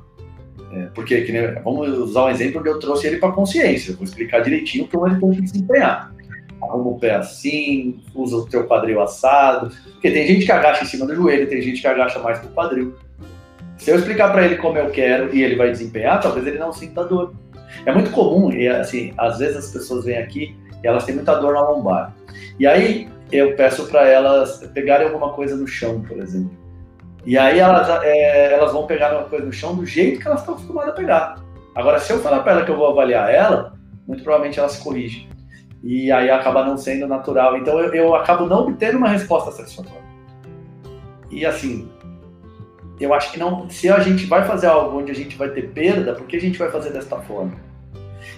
[0.74, 4.40] É, porque, nem, vamos usar um exemplo onde eu trouxe ele para consciência, vou explicar
[4.40, 6.17] direitinho como ele tem que desempenhar.
[6.62, 10.88] Arruma o pé assim, usa o teu quadril assado, porque tem gente que agacha em
[10.88, 12.96] cima do joelho, tem gente que agacha mais pro quadril.
[13.78, 16.74] Se eu explicar para ele como eu quero e ele vai desempenhar, talvez ele não
[16.74, 17.34] sinta dor.
[17.86, 21.36] É muito comum, e assim, às vezes as pessoas vêm aqui e elas têm muita
[21.36, 22.14] dor na lombar.
[22.60, 26.52] E aí eu peço para elas pegarem alguma coisa no chão, por exemplo.
[27.26, 30.40] E aí elas, é, elas vão pegar uma coisa no chão do jeito que elas
[30.40, 31.36] estão acostumadas a pegar.
[31.76, 33.74] Agora, se eu falar para ela que eu vou avaliar ela,
[34.08, 35.28] muito provavelmente ela se corrige.
[35.84, 37.58] E aí acaba não sendo natural.
[37.58, 40.08] Então eu, eu acabo não obtendo uma resposta satisfatória.
[41.30, 41.90] E assim,
[43.00, 43.70] eu acho que não.
[43.70, 46.42] Se a gente vai fazer algo onde a gente vai ter perda, por que a
[46.42, 47.54] gente vai fazer desta forma?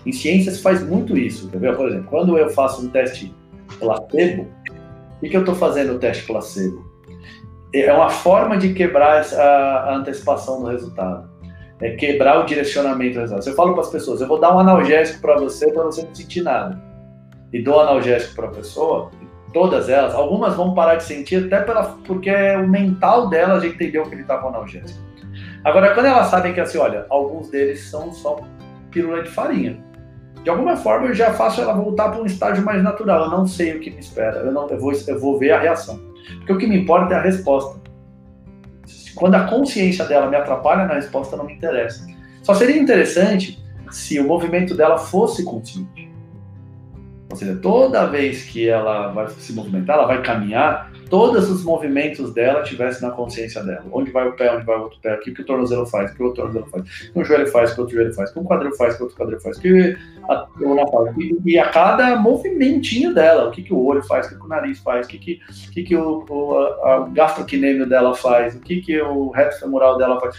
[0.06, 1.76] Em ciências faz muito isso, entendeu?
[1.76, 3.34] Por exemplo, quando eu faço um teste
[3.80, 4.48] placebo,
[5.22, 6.90] o que, eu estou fazendo o teste placebo?
[7.74, 11.30] É uma forma de quebrar a, antecipação do resultado.
[11.82, 13.48] É quebrar o direcionamento do resultado.
[13.48, 16.16] Eu falo para as pessoas, eu vou dar um analgésico para você para você não
[16.16, 16.89] sentir nada.
[17.52, 19.10] E dou analgésico para a pessoa,
[19.54, 24.04] todas elas, algumas vão parar de sentir até pela, porque o mental delas já entendeu
[24.04, 25.00] que ele está com analgésico.
[25.64, 28.40] Agora, quando elas sabem que assim, olha, alguns deles são só
[28.92, 29.84] pílula de farinha.
[30.44, 33.26] De alguma forma eu já faço ela voltar para um estágio mais natural.
[33.26, 34.38] Eu não sei o que me espera.
[34.38, 36.00] Eu, não, eu, vou, eu vou ver a reação.
[36.38, 37.80] Porque o que me importa é a resposta.
[39.16, 42.08] Quando a consciência dela me atrapalha na resposta, não me interessa.
[42.42, 45.99] Só seria interessante se o movimento dela fosse consciente.
[47.30, 52.34] Ou seja, toda vez que ela vai se movimentar, ela vai caminhar, todos os movimentos
[52.34, 53.86] dela tivessem na consciência dela.
[53.92, 56.12] Onde vai o pé, onde vai o outro pé, o que, que o tornozelo faz,
[56.12, 57.96] o que o outro tornozelo faz, o que o joelho faz, o que o outro
[57.96, 59.98] joelho faz, o que o quadril faz, o que o outro quadril faz, o que
[60.28, 61.18] a faz.
[61.18, 64.46] E, e a cada movimentinho dela, o que, que o olho faz, o que, que
[64.46, 68.56] o nariz faz, o que, que, o, que, que o, o a, gastroquinêmio dela faz,
[68.56, 70.36] o que, que o reto femoral dela faz.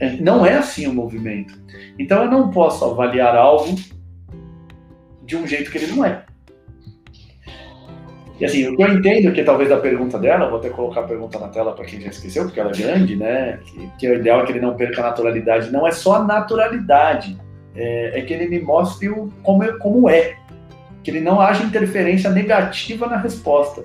[0.00, 1.54] É, não é assim o movimento.
[1.98, 3.76] Então eu não posso avaliar algo
[5.24, 6.24] de um jeito que ele não é.
[8.38, 11.04] E assim, o que eu entendo que talvez da pergunta dela, vou até colocar a
[11.04, 13.60] pergunta na tela para quem já esqueceu, porque ela é grande, né?
[13.64, 15.72] Que, que o ideal é que ele não perca a naturalidade.
[15.72, 17.38] Não é só a naturalidade,
[17.76, 20.36] é, é que ele me mostre o, como, é, como é.
[21.04, 23.84] Que ele não haja interferência negativa na resposta.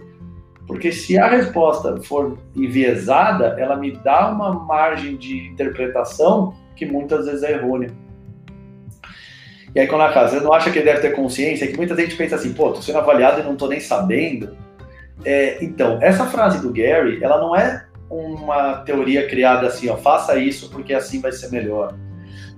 [0.65, 7.25] Porque se a resposta for enviesada, ela me dá uma margem de interpretação que muitas
[7.25, 7.91] vezes é errônea.
[9.73, 11.65] E aí, quando a casa, você não acha que ele deve ter consciência?
[11.65, 14.57] É que muita gente pensa assim, pô, tô sendo avaliado e não tô nem sabendo.
[15.23, 20.37] É, então, essa frase do Gary, ela não é uma teoria criada assim, ó, faça
[20.37, 21.93] isso porque assim vai ser melhor.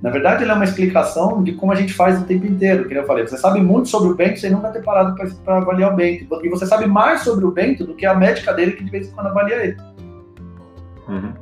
[0.01, 2.93] Na verdade, ela é uma explicação de como a gente faz o tempo inteiro, que
[2.93, 3.28] eu falei.
[3.28, 6.26] Você sabe muito sobre o Bento sem nunca ter parado para avaliar o Bento.
[6.43, 9.07] E você sabe mais sobre o Bento do que a médica dele que de vez
[9.07, 9.78] em quando avalia ele.
[11.07, 11.34] Uhum.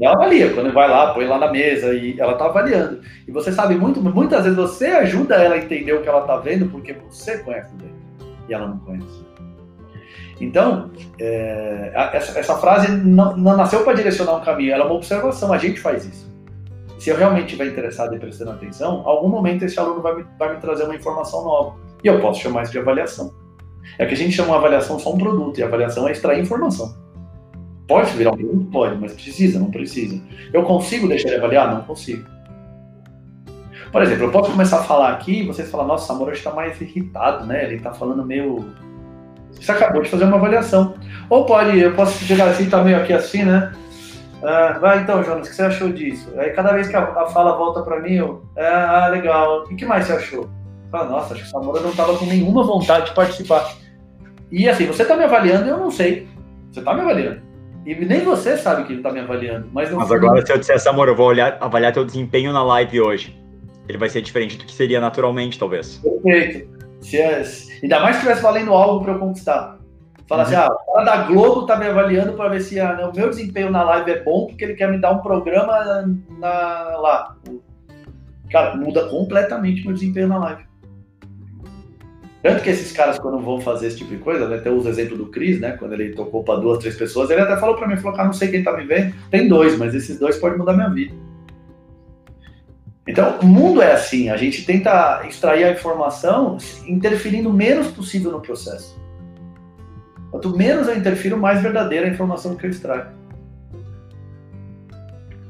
[0.00, 3.00] Ela avalia, quando vai lá, põe lá na mesa e ela está avaliando.
[3.26, 6.36] E você sabe muito, muitas vezes você ajuda ela a entender o que ela está
[6.36, 7.94] vendo porque você conhece bem
[8.48, 9.24] e ela não conhece.
[10.38, 14.94] Então, é, essa, essa, frase não, não nasceu para direcionar um caminho, ela é uma
[14.94, 16.30] observação, a gente faz isso.
[16.98, 20.54] Se eu realmente estiver interessado e prestando atenção, algum momento esse aluno vai me, vai
[20.54, 21.76] me trazer uma informação nova.
[22.04, 23.32] E eu posso chamar isso de avaliação.
[23.98, 27.05] É que a gente chama avaliação só um produto, e avaliação é extrair informação.
[27.86, 28.70] Pode virar um produto?
[28.70, 30.20] Pode, mas precisa, não precisa.
[30.52, 31.72] Eu consigo deixar ele avaliar?
[31.72, 32.26] Não consigo.
[33.92, 36.50] Por exemplo, eu posso começar a falar aqui e vocês falam, nossa, o Samura está
[36.50, 37.64] mais irritado, né?
[37.64, 38.66] Ele está falando meio.
[39.52, 40.94] Você acabou de fazer uma avaliação.
[41.30, 43.72] Ou pode, eu posso chegar assim, tá meio aqui assim, né?
[44.42, 46.30] Ah, vai então, Jonas, o que você achou disso?
[46.36, 49.64] Aí cada vez que a, fala volta para mim, eu, ah, legal.
[49.70, 50.50] E que mais você achou?
[50.90, 53.72] Fala, nossa, acho que o Samura não estava com nenhuma vontade de participar.
[54.50, 56.28] E assim, você está me avaliando, eu não sei.
[56.70, 57.45] Você está me avaliando.
[57.86, 59.68] E nem você sabe que ele está me avaliando.
[59.72, 63.00] Mas, mas agora, se eu dissesse, amor, eu vou olhar, avaliar teu desempenho na live
[63.00, 63.40] hoje.
[63.88, 66.02] Ele vai ser diferente do que seria naturalmente, talvez.
[66.02, 66.68] Perfeito.
[67.00, 67.44] Se é,
[67.80, 69.78] ainda mais se estivesse valendo algo para eu conquistar.
[70.28, 70.62] Fala assim, uhum.
[70.62, 73.14] assim, ah, o cara da Globo tá me avaliando para ver se ah, né, o
[73.14, 76.04] meu desempenho na live é bom, porque ele quer me dar um programa
[76.40, 77.36] na, lá.
[78.50, 80.64] Cara, muda completamente meu desempenho na live.
[82.46, 85.16] Tanto que esses caras, quando vão fazer esse tipo de coisa, até usa o exemplo
[85.16, 85.72] do Cris, né?
[85.72, 88.32] Quando ele tocou para duas, três pessoas, ele até falou para mim, falou, cara, não
[88.32, 91.12] sei quem tá me vendo, tem dois, mas esses dois podem mudar minha vida.
[93.04, 98.30] Então, o mundo é assim, a gente tenta extrair a informação interferindo o menos possível
[98.30, 98.96] no processo.
[100.30, 103.06] Quanto menos eu interfiro, mais verdadeira a informação que eu extraio.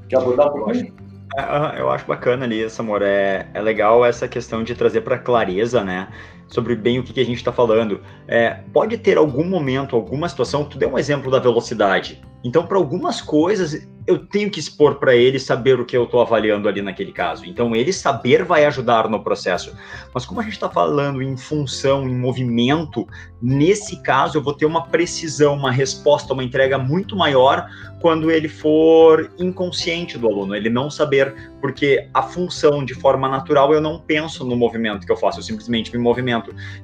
[0.09, 0.95] Quer abordar um pouquinho?
[1.37, 3.03] É, eu acho bacana ali, Samor.
[3.03, 6.09] É, é legal essa questão de trazer para clareza, né?
[6.49, 8.01] Sobre bem o que, que a gente está falando.
[8.29, 10.65] É, pode ter algum momento, alguma situação.
[10.65, 12.23] Tu deu um exemplo da velocidade.
[12.45, 16.21] Então, para algumas coisas, eu tenho que expor para ele saber o que eu estou
[16.21, 17.45] avaliando ali naquele caso.
[17.45, 19.77] Então, ele saber vai ajudar no processo.
[20.15, 23.05] Mas como a gente está falando em função, em movimento,
[23.43, 27.69] nesse caso eu vou ter uma precisão, uma resposta, uma entrega muito maior
[28.01, 33.73] quando ele for inconsciente do aluno, ele não saber, porque a função de forma natural
[33.73, 36.36] eu não penso no movimento que eu faço, eu simplesmente me movimento.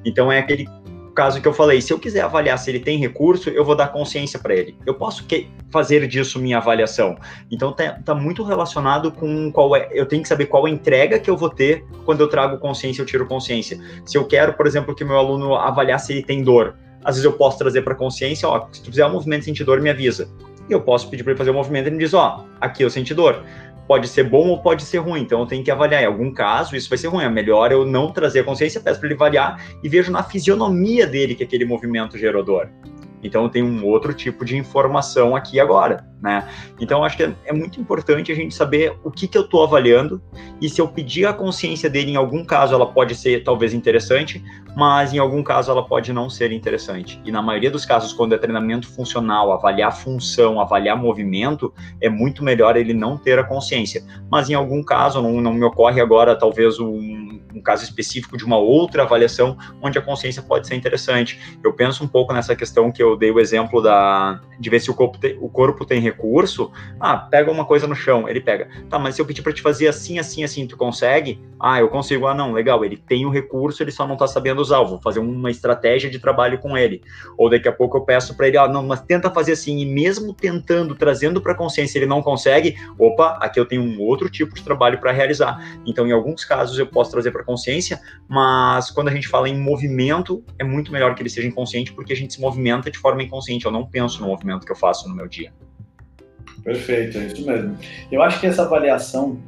[0.05, 0.67] Então é aquele
[1.15, 3.89] caso que eu falei, se eu quiser avaliar se ele tem recurso, eu vou dar
[3.89, 4.77] consciência para ele.
[4.87, 7.17] Eu posso que, fazer disso minha avaliação.
[7.51, 11.31] Então tá, tá, muito relacionado com qual é, eu tenho que saber qual entrega que
[11.31, 13.79] eu vou ter quando eu trago consciência, eu tiro consciência.
[14.05, 17.25] Se eu quero, por exemplo, que meu aluno avaliar se ele tem dor, às vezes
[17.25, 20.29] eu posso trazer para consciência, ó, se tu fizer um movimento sem dor, me avisa.
[20.69, 22.83] E eu posso pedir para ele fazer um movimento e ele me diz, ó, aqui
[22.83, 23.43] eu senti dor
[23.87, 25.23] pode ser bom ou pode ser ruim.
[25.23, 26.03] Então eu tenho que avaliar.
[26.03, 27.25] Em algum caso, isso vai ser ruim.
[27.25, 31.07] É melhor eu não trazer a consciência, peço para ele avaliar e vejo na fisionomia
[31.07, 32.71] dele que aquele movimento gerou dor.
[33.23, 36.49] Então tem um outro tipo de informação aqui agora, né?
[36.81, 39.65] Então acho que é, é muito importante a gente saber o que, que eu estou
[39.65, 40.23] avaliando
[40.61, 44.43] e se eu pedir a consciência dele em algum caso ela pode ser talvez interessante,
[44.77, 47.21] mas em algum caso ela pode não ser interessante.
[47.25, 52.43] E na maioria dos casos, quando é treinamento funcional, avaliar função, avaliar movimento, é muito
[52.45, 54.05] melhor ele não ter a consciência.
[54.31, 58.45] Mas em algum caso, não, não me ocorre agora talvez um, um caso específico de
[58.45, 61.59] uma outra avaliação onde a consciência pode ser interessante.
[61.63, 64.91] Eu penso um pouco nessa questão que eu dei o exemplo da, de ver se
[64.91, 66.71] o corpo, tem, o corpo tem recurso.
[67.01, 68.69] Ah, pega uma coisa no chão, ele pega.
[68.89, 71.41] Tá, mas se eu pedir para te fazer assim, assim, assim, tu consegue?
[71.59, 72.27] Ah, eu consigo.
[72.27, 74.83] Ah, não, legal, ele tem o recurso, ele só não tá sabendo usar.
[74.83, 77.03] vou fazer uma estratégia de trabalho com ele.
[77.37, 79.87] Ou daqui a pouco eu peço para ele, ah, não, mas tenta fazer assim, e
[79.87, 82.77] mesmo tentando, trazendo para consciência, ele não consegue.
[82.99, 85.59] Opa, aqui eu tenho um outro tipo de trabalho para realizar.
[85.87, 89.59] Então, em alguns casos eu posso trazer para consciência, mas quando a gente fala em
[89.59, 93.23] movimento, é muito melhor que ele seja inconsciente, porque a gente se movimenta de forma
[93.23, 95.53] inconsciente, eu não penso no movimento que eu faço no meu dia.
[96.65, 97.77] Perfeito, é isso mesmo.
[98.11, 99.39] Eu acho que essa avaliação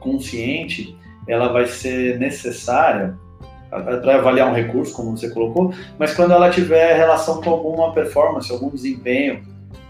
[0.00, 0.96] consciente,
[1.26, 3.16] ela vai ser necessária
[3.70, 8.50] para avaliar um recurso, como você colocou, mas quando ela tiver relação com alguma performance,
[8.52, 9.42] algum desempenho,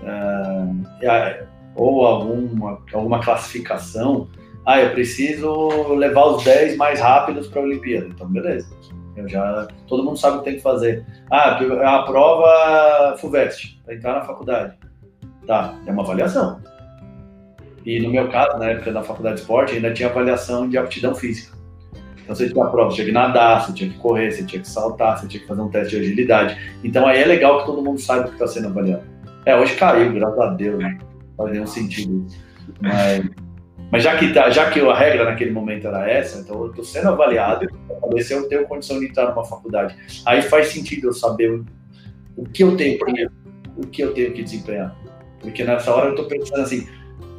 [0.03, 4.29] uh, ou alguma, alguma classificação,
[4.65, 8.07] ah, eu preciso levar os 10 mais rápidos para a Olimpíada.
[8.07, 8.75] Então, beleza.
[9.17, 11.05] Eu já, todo mundo sabe o que tem que fazer.
[11.31, 14.75] Ah, a prova FUVEST, para entrar na faculdade.
[15.47, 16.61] Tá, é uma avaliação.
[17.85, 21.15] E no meu caso, na época da faculdade de esporte, ainda tinha avaliação de aptidão
[21.15, 21.55] física.
[22.23, 24.69] Então você tinha prova, você tinha que nadar, você tinha que correr, você tinha que
[24.69, 26.59] saltar, você tinha que fazer um teste de agilidade.
[26.83, 29.03] Então aí é legal que todo mundo saiba o que está sendo avaliado.
[29.45, 30.99] É, hoje caiu, graças a Deus, né?
[31.03, 32.27] Não faz nenhum sentido.
[32.81, 33.25] Mas
[33.95, 36.85] mas já que, tá, já que a regra naquele momento era essa, então eu estou
[36.85, 39.95] sendo avaliado para ver se eu tenho condição de entrar numa faculdade.
[40.27, 41.65] Aí faz sentido eu saber o,
[42.37, 43.29] o que eu tenho que
[43.77, 44.97] o que eu tenho que desempenhar.
[45.45, 46.89] Porque nessa hora eu estou pensando assim,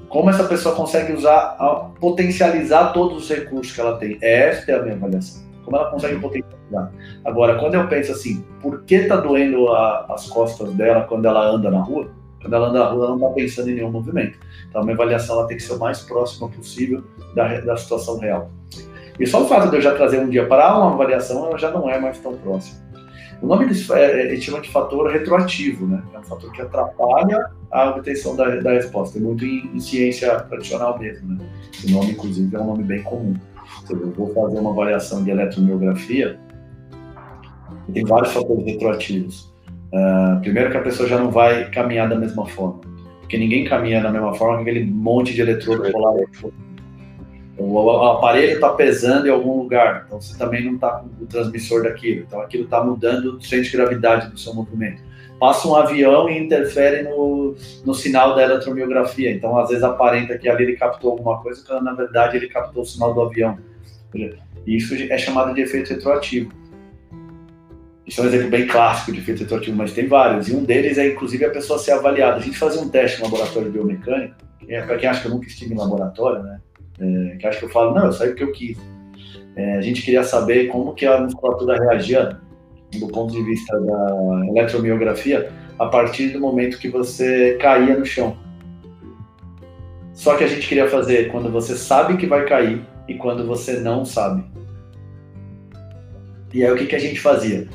[0.07, 1.57] como essa pessoa consegue usar,
[1.99, 4.17] potencializar todos os recursos que ela tem.
[4.21, 5.43] Esta é a minha avaliação.
[5.63, 6.91] Como ela consegue potencializar.
[7.25, 11.45] Agora, quando eu penso assim, por que está doendo a, as costas dela quando ela
[11.45, 12.11] anda na rua?
[12.41, 14.37] Quando ela anda na rua, ela não está pensando em nenhum movimento.
[14.69, 17.03] Então, a minha avaliação ela tem que ser o mais próxima possível
[17.33, 18.51] da, da situação real.
[19.19, 21.71] E só o fato de eu já trazer um dia para uma avaliação, ela já
[21.71, 22.84] não é mais tão próxima.
[23.41, 26.01] O nome disso é, é, chama de fator retroativo, né?
[26.13, 29.17] É um fator que atrapalha a obtenção da, da resposta.
[29.17, 31.45] É muito em, em, ciência tradicional mesmo, né?
[31.85, 33.35] O nome, inclusive, é um nome bem comum.
[33.89, 36.39] Eu vou fazer uma avaliação de eletromiografia,
[37.93, 39.53] tem vários fatores retroativos.
[39.93, 42.81] Uh, primeiro que a pessoa já não vai caminhar da mesma forma,
[43.21, 46.15] porque ninguém caminha da mesma forma com aquele monte de eletrodo polar.
[47.57, 51.83] O, aparelho está pesando em algum lugar, então você também não está com o transmissor
[51.83, 55.01] daquilo, então aquilo está mudando o centro de gravidade do seu movimento.
[55.39, 60.49] Passa um avião e interfere no, no sinal da eletromiografia, então às vezes aparenta que
[60.49, 63.57] ali ele captou alguma coisa, quando na verdade ele captou o sinal do avião.
[64.67, 66.51] Isso é chamado de efeito retroativo.
[68.05, 70.47] Isso é um exemplo bem clássico de efeito retroativo, mas tem vários.
[70.47, 72.37] E um deles é, inclusive, a pessoa ser avaliada.
[72.37, 74.35] A gente fazia um teste no laboratório de biomecânica,
[74.67, 76.59] é, para quem acha que eu nunca estive em laboratório, né?
[76.99, 78.77] É, que acha que eu falo, não, eu saí porque eu quis.
[79.55, 82.37] É, a gente queria saber como que a musculatura reagia
[82.99, 88.37] do ponto de vista da eletromiografia, a partir do momento que você caía no chão.
[90.13, 93.79] Só que a gente queria fazer quando você sabe que vai cair e quando você
[93.79, 94.43] não sabe.
[96.53, 97.67] E aí o que, que a gente fazia?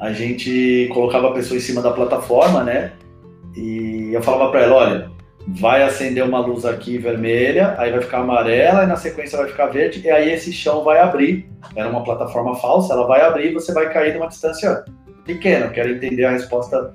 [0.00, 2.92] A gente colocava a pessoa em cima da plataforma, né?
[3.54, 5.10] E eu falava para ela, olha,
[5.48, 9.66] vai acender uma luz aqui vermelha, aí vai ficar amarela e na sequência vai ficar
[9.66, 11.50] verde e aí esse chão vai abrir.
[11.74, 14.84] Era uma plataforma falsa, ela vai abrir e você vai cair numa distância
[15.24, 15.68] pequena.
[15.68, 16.94] Quero entender a resposta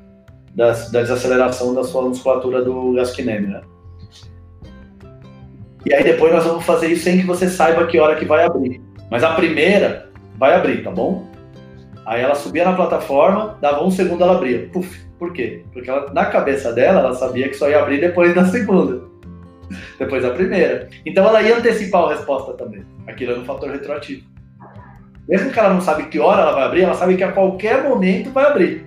[0.55, 3.61] da, da desaceleração da sua musculatura do gastrocnêmio, né?
[5.85, 8.43] E aí depois nós vamos fazer isso sem que você saiba que hora que vai
[8.43, 8.81] abrir.
[9.09, 11.25] Mas a primeira vai abrir, tá bom?
[12.07, 14.69] Aí ela subia na plataforma, dava um segundo, ela abria.
[14.71, 15.05] Puf.
[15.19, 15.65] Por quê?
[15.73, 19.01] Porque ela, na cabeça dela, ela sabia que só ia abrir depois da segunda.
[19.99, 20.87] Depois da primeira.
[21.05, 22.85] Então ela ia antecipar a resposta também.
[23.05, 24.25] Aquilo é um fator retroativo.
[25.27, 27.83] Mesmo que ela não sabe que hora ela vai abrir, ela sabe que a qualquer
[27.83, 28.85] momento vai abrir.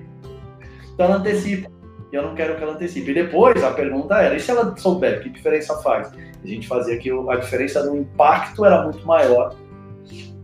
[0.94, 1.70] Então ela antecipa.
[2.10, 3.10] E eu não quero que ela antecipe.
[3.10, 6.10] E depois a pergunta era: e se ela souber, que diferença faz?
[6.42, 9.54] A gente fazia que a diferença no impacto era muito maior,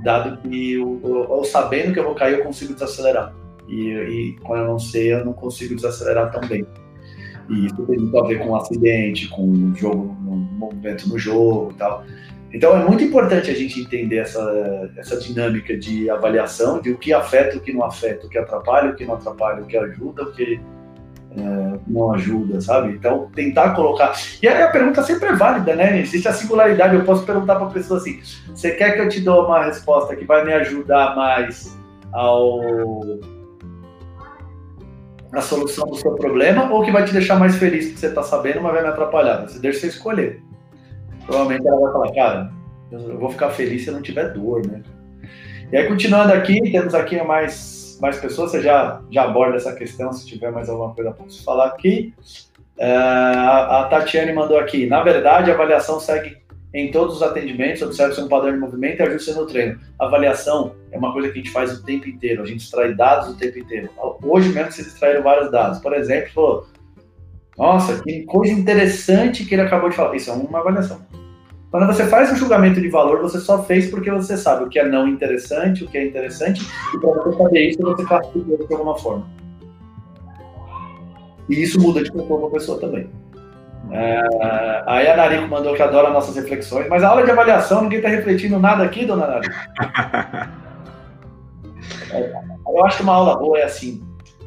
[0.06, 3.34] dado que eu, eu, eu sabendo que eu vou cair, eu consigo desacelerar.
[3.66, 6.64] E, e, quando eu não sei, eu não consigo desacelerar tão bem.
[7.50, 11.74] E isso tem muito a ver com acidente, com o jogo, movimento no jogo e
[11.74, 12.04] tal.
[12.54, 17.12] Então é muito importante a gente entender essa, essa dinâmica de avaliação, de o que
[17.12, 20.22] afeta, o que não afeta, o que atrapalha, o que não atrapalha, o que ajuda,
[20.22, 20.60] o que
[21.36, 22.92] é, não ajuda, sabe?
[22.92, 24.14] Então, tentar colocar.
[24.42, 26.00] E aí a pergunta sempre é válida, né?
[26.00, 26.94] Existe a singularidade.
[26.94, 30.16] Eu posso perguntar para a pessoa assim: você quer que eu te dê uma resposta
[30.16, 31.76] que vai me ajudar mais
[32.12, 32.60] ao
[35.32, 38.22] a solução do seu problema ou que vai te deixar mais feliz porque você está
[38.22, 39.42] sabendo, mas vai me atrapalhar?
[39.42, 40.42] Você deixa você escolher.
[41.26, 42.52] Provavelmente ela vai falar, cara,
[42.90, 44.82] eu vou ficar feliz se eu não tiver dor, né?
[45.70, 50.12] E aí, continuando aqui, temos aqui mais mais pessoas, você já, já aborda essa questão,
[50.12, 52.14] se tiver mais alguma coisa para falar aqui.
[52.78, 56.36] É, a, a Tatiane mandou aqui, na verdade, a avaliação segue
[56.74, 59.80] em todos os atendimentos, observa-se um padrão de movimento e ajuste no treino.
[59.98, 63.30] avaliação é uma coisa que a gente faz o tempo inteiro, a gente extrai dados
[63.30, 63.88] o tempo inteiro.
[64.22, 65.78] Hoje mesmo vocês extraíram vários dados.
[65.78, 66.66] Por exemplo,
[67.56, 70.14] nossa, que coisa interessante que ele acabou de falar.
[70.14, 71.00] Isso é uma avaliação.
[71.70, 74.78] Quando você faz um julgamento de valor, você só fez porque você sabe o que
[74.78, 76.64] é não interessante, o que é interessante,
[76.94, 79.26] e para você saber isso, você classifica de alguma forma.
[81.48, 83.08] E isso muda de pessoa para pessoa também.
[83.90, 87.98] É, aí a Narico mandou que adora nossas reflexões, mas a aula de avaliação, ninguém
[87.98, 89.54] está refletindo nada aqui, dona Narico?
[92.12, 92.32] é,
[92.66, 94.02] eu acho que uma aula boa é assim: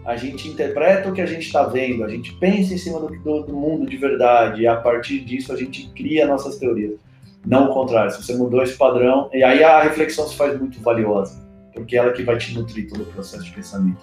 [0.05, 3.07] a gente interpreta o que a gente está vendo, a gente pensa em cima do,
[3.19, 6.93] do, do, mundo de verdade, e a partir disso a gente cria nossas teorias.
[7.49, 10.79] Não o contrário, se você mudou esse padrão, e aí a reflexão se faz muito
[10.83, 11.43] valiosa,
[11.73, 13.97] porque ela que vai te nutrir todo o processo de pensamento.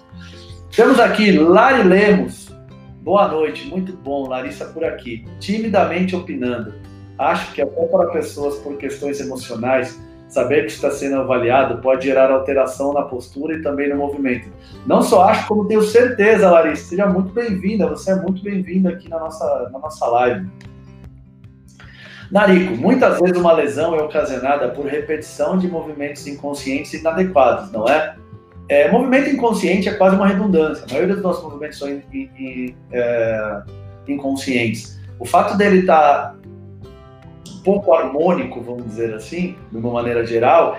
[0.75, 2.53] Temos aqui Lari Lemos.
[3.01, 5.23] Boa noite, muito bom, Larissa por aqui.
[5.39, 6.73] Timidamente opinando.
[7.17, 12.29] Acho que até para pessoas por questões emocionais, saber que está sendo avaliado pode gerar
[12.29, 14.49] alteração na postura e também no movimento.
[14.85, 16.89] Não só acho, como tenho certeza, Larissa.
[16.89, 20.49] Seja muito bem-vinda, você é muito bem-vinda aqui na nossa, na nossa live.
[22.31, 28.15] Narico, muitas vezes uma lesão é ocasionada por repetição de movimentos inconscientes inadequados, não é?
[28.69, 30.85] é movimento inconsciente é quase uma redundância.
[30.89, 33.61] A maioria dos nossos movimentos são in, in, é,
[34.07, 34.99] inconscientes.
[35.19, 36.35] O fato dele estar tá
[37.63, 40.77] pouco harmônico, vamos dizer assim, de uma maneira geral,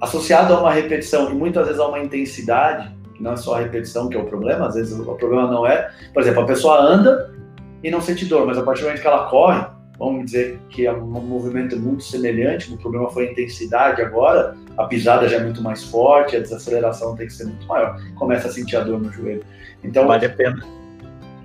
[0.00, 3.58] associado a uma repetição e muitas vezes a uma intensidade, que não é só a
[3.58, 5.90] repetição que é o problema, às vezes o problema não é.
[6.14, 7.34] Por exemplo, a pessoa anda
[7.82, 9.64] e não sente dor, mas a partir do momento que ela corre,
[9.98, 14.84] vamos dizer que é um movimento muito semelhante, o problema foi a intensidade agora, a
[14.84, 18.50] pisada já é muito mais forte, a desaceleração tem que ser muito maior, começa a
[18.50, 19.42] sentir a dor no joelho.
[19.82, 20.64] Então, vale a pena.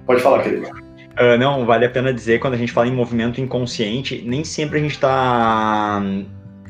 [0.05, 0.67] Pode falar, querido.
[0.67, 4.79] Uh, não, vale a pena dizer, quando a gente fala em movimento inconsciente, nem sempre
[4.79, 6.01] a gente está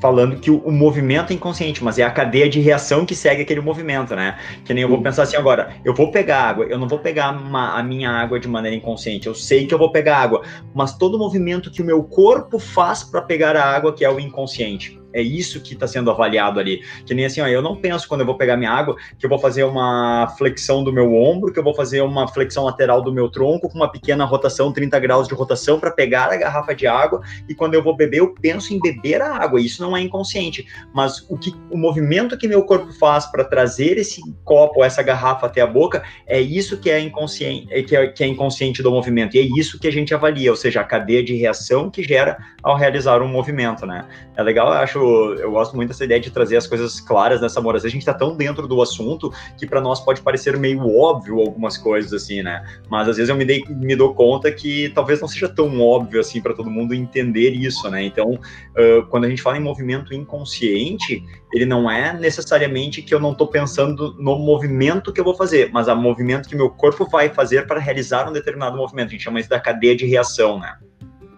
[0.04, 3.44] falando que o, o, movimento é inconsciente, mas é a cadeia de reação que segue
[3.44, 4.38] aquele movimento, né?
[4.66, 7.32] Que nem eu vou pensar assim agora, eu vou pegar água, eu não vou pegar
[7.32, 10.42] uma, a minha água de maneira inconsciente, eu sei que eu vou pegar água,
[10.76, 14.10] mas todo o movimento que o meu corpo faz para pegar a água, que é
[14.12, 15.02] o inconsciente.
[15.14, 16.82] É isso que está sendo avaliado ali.
[17.06, 19.30] Que nem assim, ó, eu não penso quando eu vou pegar minha água que eu
[19.30, 23.12] vou fazer uma flexão do meu ombro, que eu vou fazer uma flexão lateral do
[23.12, 26.88] meu tronco com uma pequena rotação, 30 graus de rotação para pegar a garrafa de
[26.88, 27.22] água.
[27.48, 29.62] E quando eu vou beber, eu penso em beber a água.
[29.62, 33.98] Isso não é inconsciente, mas o que o movimento que meu corpo faz para trazer
[33.98, 38.08] esse copo, essa garrafa até a boca, é isso que é inconsciente, é, que é,
[38.08, 39.36] que é inconsciente do movimento.
[39.36, 42.38] E é isso que a gente avalia, ou seja, a cadeia de reação que gera
[42.62, 44.06] ao realizar um movimento, né?
[44.36, 45.00] É legal, eu acho
[45.40, 47.78] eu gosto muito dessa ideia de trazer as coisas claras nessa Moura.
[47.78, 50.88] Às vezes a gente tá tão dentro do assunto que para nós pode parecer meio
[51.00, 52.64] óbvio algumas coisas, assim, né?
[52.90, 56.20] Mas às vezes eu me, dei, me dou conta que talvez não seja tão óbvio,
[56.20, 58.04] assim, para todo mundo entender isso, né?
[58.04, 61.24] Então, uh, quando a gente fala em movimento inconsciente,
[61.54, 65.70] ele não é necessariamente que eu não tô pensando no movimento que eu vou fazer,
[65.72, 69.10] mas a movimento que meu corpo vai fazer para realizar um determinado movimento.
[69.10, 70.76] A gente chama isso da cadeia de reação, né?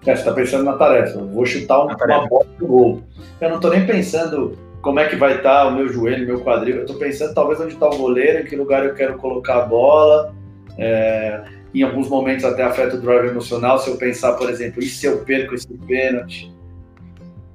[0.05, 1.19] É, você está pensando na tarefa.
[1.19, 3.03] Eu vou chutar um, uma bola pro gol.
[3.41, 6.41] Eu não estou nem pensando como é que vai estar tá o meu joelho, meu
[6.41, 6.75] quadril.
[6.75, 9.65] Eu estou pensando talvez onde está o goleiro, em que lugar eu quero colocar a
[9.65, 10.33] bola.
[10.77, 11.43] É,
[11.73, 13.79] em alguns momentos até afeta o drive emocional.
[13.79, 16.53] Se eu pensar, por exemplo, e se eu perco esse pênalti?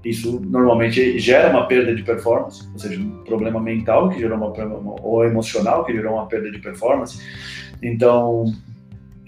[0.05, 4.96] Isso normalmente gera uma perda de performance, ou seja, um problema mental que gerou uma
[5.03, 7.20] ou emocional que gerou uma perda de performance.
[7.82, 8.46] Então,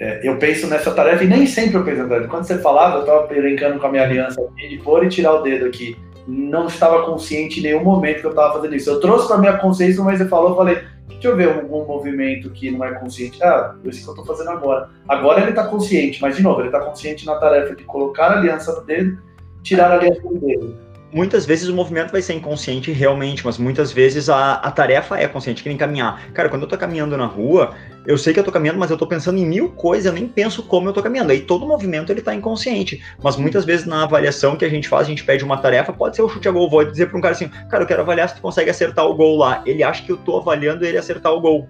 [0.02, 2.26] é, eu penso nessa tarefa e nem sempre eu penso tarefa.
[2.26, 5.32] Quando você falava, eu estava brincando com a minha aliança aqui, de pôr e tirar
[5.34, 5.96] o dedo aqui.
[6.26, 8.90] Não estava consciente em nenhum momento que eu estava fazendo isso.
[8.90, 12.50] Eu trouxe para minha consciência, mas você falou, eu falei, deixa eu ver algum movimento
[12.50, 13.40] que não é consciente.
[13.44, 14.90] Ah, esse que eu estou fazendo agora.
[15.08, 18.38] Agora ele está consciente, mas de novo, ele está consciente na tarefa de colocar a
[18.38, 19.22] aliança no dedo,
[19.62, 23.92] tirar a aliança do dedo muitas vezes o movimento vai ser inconsciente realmente, mas muitas
[23.92, 26.32] vezes a, a tarefa é consciente, que nem caminhar.
[26.32, 27.74] Cara, quando eu tô caminhando na rua,
[28.06, 30.26] eu sei que eu tô caminhando, mas eu tô pensando em mil coisas, eu nem
[30.26, 31.30] penso como eu tô caminhando.
[31.30, 33.02] Aí todo movimento ele tá inconsciente.
[33.22, 36.16] Mas muitas vezes na avaliação que a gente faz, a gente pede uma tarefa, pode
[36.16, 36.68] ser o chute a gol.
[36.68, 39.14] Vou dizer para um cara assim, cara, eu quero avaliar se tu consegue acertar o
[39.14, 39.62] gol lá.
[39.64, 41.68] Ele acha que eu tô avaliando ele acertar o gol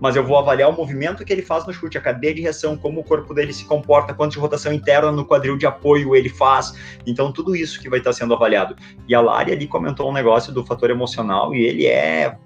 [0.00, 2.76] mas eu vou avaliar o movimento que ele faz no chute, a cadeia de reação,
[2.76, 6.28] como o corpo dele se comporta, quanto de rotação interna no quadril de apoio ele
[6.28, 6.74] faz.
[7.06, 8.76] Então, tudo isso que vai estar sendo avaliado.
[9.08, 12.36] E a Lari ali comentou um negócio do fator emocional e ele é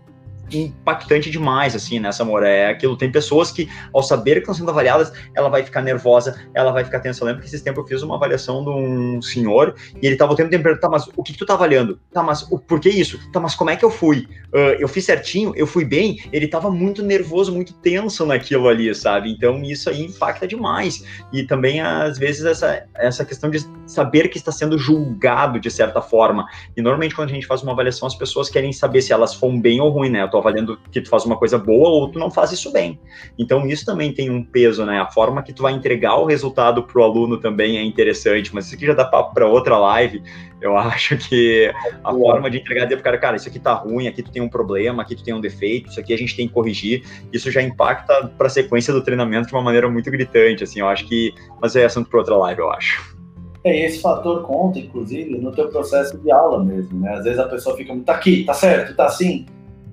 [0.53, 2.49] impactante demais, assim, né, Moura.
[2.49, 6.39] É aquilo, tem pessoas que, ao saber que estão sendo avaliadas, ela vai ficar nervosa,
[6.55, 7.23] ela vai ficar tensa.
[7.23, 10.33] Eu lembro que esses tempos eu fiz uma avaliação de um senhor e ele tava
[10.33, 11.99] o tempo perguntando, tá, mas o que, que tu tá avaliando?
[12.13, 13.19] Tá, mas o, por que isso?
[13.33, 14.29] Tá, mas como é que eu fui?
[14.53, 15.53] Uh, eu fiz certinho?
[15.57, 16.19] Eu fui bem?
[16.33, 19.31] Ele tava muito nervoso, muito tenso naquilo ali, sabe?
[19.31, 21.05] Então isso aí impacta demais.
[21.33, 26.01] E também, às vezes, essa, essa questão de saber que está sendo julgado de certa
[26.01, 26.47] forma.
[26.77, 29.61] E normalmente, quando a gente faz uma avaliação, as pessoas querem saber se elas foram
[29.61, 30.23] bem ou ruim, né?
[30.23, 32.99] Eu tô avaliando que tu faz uma coisa boa ou tu não faz isso bem.
[33.39, 35.01] Então isso também tem um peso, né?
[35.01, 38.75] A forma que tu vai entregar o resultado pro aluno também é interessante, mas isso
[38.75, 40.23] aqui já dá papo para outra live.
[40.61, 41.73] Eu acho que
[42.03, 44.49] a forma de entregar pro cara, cara, isso aqui tá ruim, aqui tu tem um
[44.49, 47.03] problema, aqui tu tem um defeito, isso aqui a gente tem que corrigir.
[47.33, 50.81] Isso já impacta para a sequência do treinamento de uma maneira muito gritante, assim.
[50.81, 53.19] Eu acho que, mas é assunto para outra live, eu acho.
[53.65, 57.15] É, esse fator conta, inclusive, no teu processo de aula mesmo, né?
[57.15, 59.47] Às vezes a pessoa fica, tá aqui, tá certo, tá assim.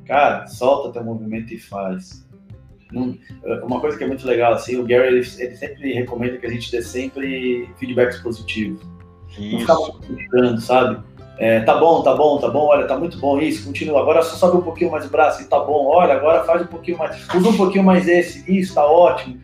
[0.06, 2.26] Cara, solta teu movimento e faz.
[3.64, 6.49] Uma coisa que é muito legal, assim, o Gary, ele, ele sempre recomenda que a
[6.49, 8.82] gente dê sempre feedbacks positivos.
[9.38, 9.51] Isso.
[9.51, 11.03] Não ficar criticando, sabe?
[11.38, 13.99] É, tá bom, tá bom, tá bom, olha, tá muito bom isso, continua.
[13.99, 16.68] Agora só sobe um pouquinho mais o braço e tá bom, olha, agora faz um
[16.68, 19.38] pouquinho mais, usa um pouquinho mais esse, isso, tá ótimo.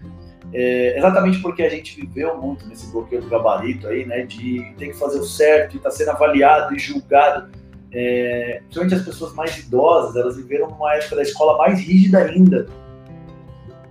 [0.53, 4.87] É, exatamente porque a gente viveu muito nesse bloqueio do gabarito aí, né, de ter
[4.87, 7.51] que fazer o certo, de estar tá sendo avaliado e julgado
[7.93, 12.67] é, principalmente as pessoas mais idosas, elas viveram uma época da escola mais rígida ainda.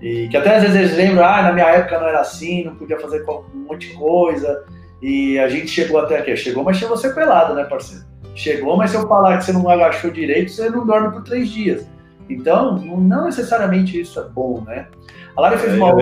[0.00, 2.74] E que até às vezes eles lembram, ah, na minha época não era assim, não
[2.74, 4.64] podia fazer um monte de coisa.
[5.02, 6.34] E a gente chegou até aqui.
[6.36, 8.04] Chegou, mas chegou você pelado, né, parceiro?
[8.34, 11.50] Chegou, mas se eu falar que você não agachou direito, você não dorme por três
[11.50, 11.86] dias.
[12.28, 14.86] Então, não necessariamente isso é bom, né?
[15.36, 15.92] A Lara fez é, uma.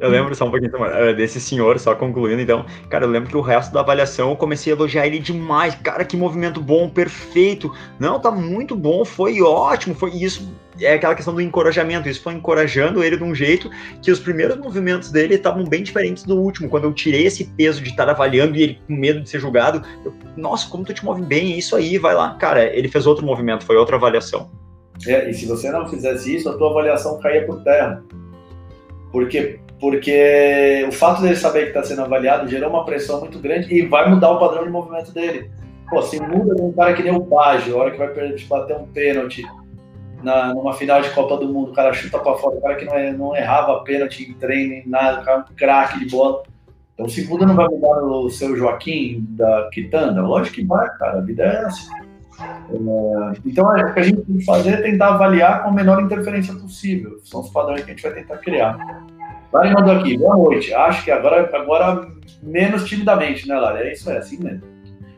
[0.00, 3.36] Eu lembro só um pouquinho eh, desse senhor, só concluindo, então, cara, eu lembro que
[3.36, 5.74] o resto da avaliação eu comecei a elogiar ele demais.
[5.76, 7.72] Cara, que movimento bom, perfeito.
[7.98, 9.94] Não, tá muito bom, foi ótimo.
[9.94, 10.48] Foi isso
[10.80, 12.08] é aquela questão do encorajamento.
[12.08, 13.70] Isso foi encorajando ele de um jeito
[14.02, 16.68] que os primeiros movimentos dele estavam bem diferentes do último.
[16.68, 19.82] Quando eu tirei esse peso de estar avaliando e ele com medo de ser julgado,
[20.04, 22.34] eu, nossa, como tu te move bem, é isso aí, vai lá.
[22.34, 24.50] Cara, ele fez outro movimento, foi outra avaliação.
[25.06, 28.02] É, e se você não fizesse isso, a tua avaliação caía por terra.
[29.16, 33.74] Porque, porque o fato dele saber que está sendo avaliado gerou uma pressão muito grande
[33.74, 35.50] e vai mudar o padrão de movimento dele.
[35.88, 38.08] Pô, se muda um cara que nem o Baggio, a hora que vai
[38.46, 39.42] bater um pênalti
[40.22, 42.84] na, numa final de Copa do Mundo, o cara chuta para fora, o cara que
[42.84, 46.10] não, é, não errava pênalti em treino, em nada, o cara é um craque de
[46.10, 46.42] bola.
[46.92, 50.20] Então, se muda não vai mudar o seu Joaquim da Quitanda?
[50.20, 51.88] Lógico que vai, cara, a vida é assim.
[52.40, 56.02] É, então, o que a gente tem que fazer é tentar avaliar com a menor
[56.02, 57.18] interferência possível.
[57.24, 59.06] São os padrões que a gente vai tentar criar.
[59.52, 60.74] Lari mandou aqui, boa noite.
[60.74, 62.08] Acho que agora, agora
[62.42, 63.88] menos timidamente, né, Lari?
[63.88, 64.62] É isso, é assim mesmo.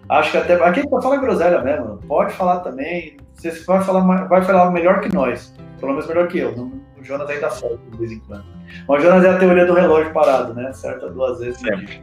[0.08, 0.54] Acho que até.
[0.54, 1.98] Aqui tá fala groselha mesmo.
[2.06, 3.16] Pode falar também.
[3.34, 5.54] Você vai falar, vai falar melhor que nós.
[5.78, 6.52] Pelo menos melhor que eu.
[6.52, 8.44] O Jonas ainda solta de vez em quando.
[8.88, 10.72] Mas o Jonas é a teoria do relógio parado, né?
[10.72, 11.60] Certa duas vezes.
[11.60, 12.02] Sempre.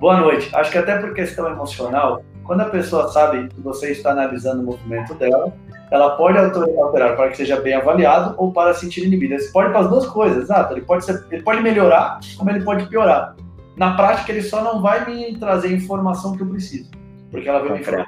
[0.00, 0.54] Boa noite.
[0.54, 4.64] Acho que até por questão emocional, quando a pessoa sabe que você está analisando o
[4.64, 5.52] movimento dela,
[5.90, 9.38] ela pode alterar para que seja bem avaliado ou para sentir inibida.
[9.38, 10.72] Você pode para as duas coisas, exato.
[10.72, 13.36] Ele pode, ser, ele pode melhorar, como ele pode piorar.
[13.76, 16.90] Na prática, ele só não vai me trazer a informação que eu preciso,
[17.30, 18.06] porque ela vai me tá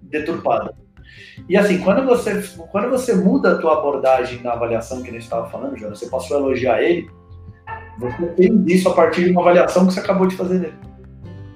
[0.00, 0.74] deturpada.
[1.46, 5.24] E assim, quando você, quando você muda a tua abordagem na avaliação que a gente
[5.24, 7.10] estava falando, Jonas, você passou a elogiar ele,
[7.98, 10.95] você tem isso a partir de uma avaliação que você acabou de fazer dele.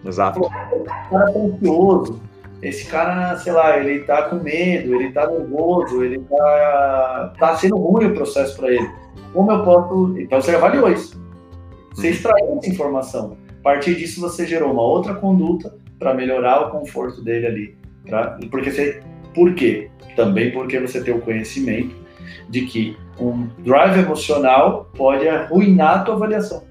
[0.05, 0.41] Exato.
[0.41, 2.21] Esse cara tá ansioso,
[2.63, 7.77] esse cara, sei lá, ele tá com medo, ele tá nervoso, ele tá, tá sendo
[7.77, 8.91] ruim o processo para ele.
[9.33, 10.19] Como eu posso.
[10.19, 11.21] Então você avaliou isso.
[11.95, 12.13] Você uhum.
[12.13, 13.37] extraiu essa informação.
[13.61, 17.79] A partir disso você gerou uma outra conduta para melhorar o conforto dele ali.
[18.07, 19.03] Pra, porque você,
[19.35, 19.91] por quê?
[20.17, 21.95] Também porque você tem o conhecimento
[22.49, 26.63] de que um drive emocional pode arruinar a tua avaliação.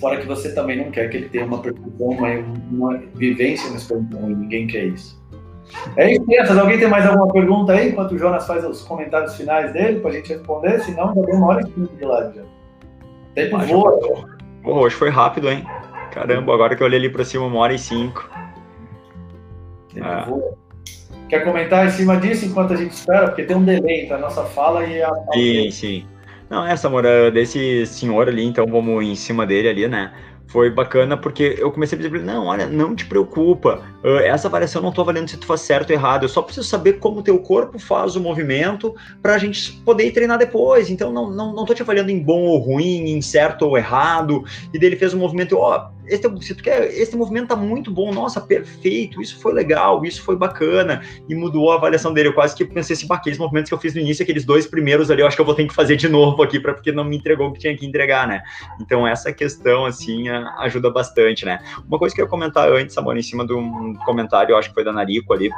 [0.00, 2.28] Fora que você também não quer que ele tenha uma percepção, uma,
[2.70, 5.20] uma vivência nesse ruim, ninguém quer isso.
[5.96, 6.58] É isso, crianças.
[6.58, 10.10] Alguém tem mais alguma pergunta aí, enquanto o Jonas faz os comentários finais dele, para
[10.10, 10.80] a gente responder?
[10.80, 12.42] Senão, já deu uma hora e quinze de lado já.
[13.34, 14.00] Tempo ah, voa.
[14.62, 15.64] Pô, hoje foi rápido, hein?
[16.12, 18.28] Caramba, agora que eu olhei ali para cima, uma hora e cinco.
[19.92, 20.24] Tempo ah.
[20.28, 20.54] voa.
[21.28, 23.28] Quer comentar em cima disso enquanto a gente espera?
[23.28, 25.12] Porque tem um delay entre a nossa fala e a.
[25.32, 26.06] Sim, sim.
[26.50, 30.12] Não, essa, Moura, desse senhor ali, então vamos em cima dele ali, né?
[30.48, 33.84] Foi bacana porque eu comecei a dizer, não, olha, não te preocupa,
[34.24, 36.66] essa variação eu não estou avaliando se tu faz certo ou errado, eu só preciso
[36.66, 38.92] saber como o teu corpo faz o movimento
[39.22, 42.40] para a gente poder treinar depois, então não, não, não tô te avaliando em bom
[42.40, 44.42] ou ruim, em certo ou errado,
[44.74, 47.90] e dele fez um movimento, ó, oh, esse, se tu quer, esse movimento tá muito
[47.90, 52.28] bom, nossa, perfeito, isso foi legal, isso foi bacana, e mudou a avaliação dele.
[52.28, 55.10] Eu quase que pensei assim, aqueles movimentos que eu fiz no início, aqueles dois primeiros
[55.10, 57.04] ali, eu acho que eu vou ter que fazer de novo aqui, pra, porque não
[57.04, 58.42] me entregou o que tinha que entregar, né?
[58.80, 61.60] Então, essa questão, assim, ajuda bastante, né?
[61.86, 64.68] Uma coisa que eu ia comentar antes, Samora, em cima de um comentário, eu acho
[64.68, 65.50] que foi da Narico ali,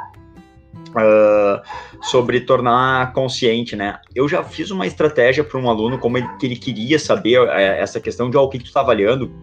[0.93, 1.59] Uh,
[2.03, 3.97] sobre tornar consciente, né?
[4.13, 7.49] Eu já fiz uma estratégia para um aluno, como ele, que ele queria saber uh,
[7.49, 9.33] essa questão de oh, o que, que tu está avaliando,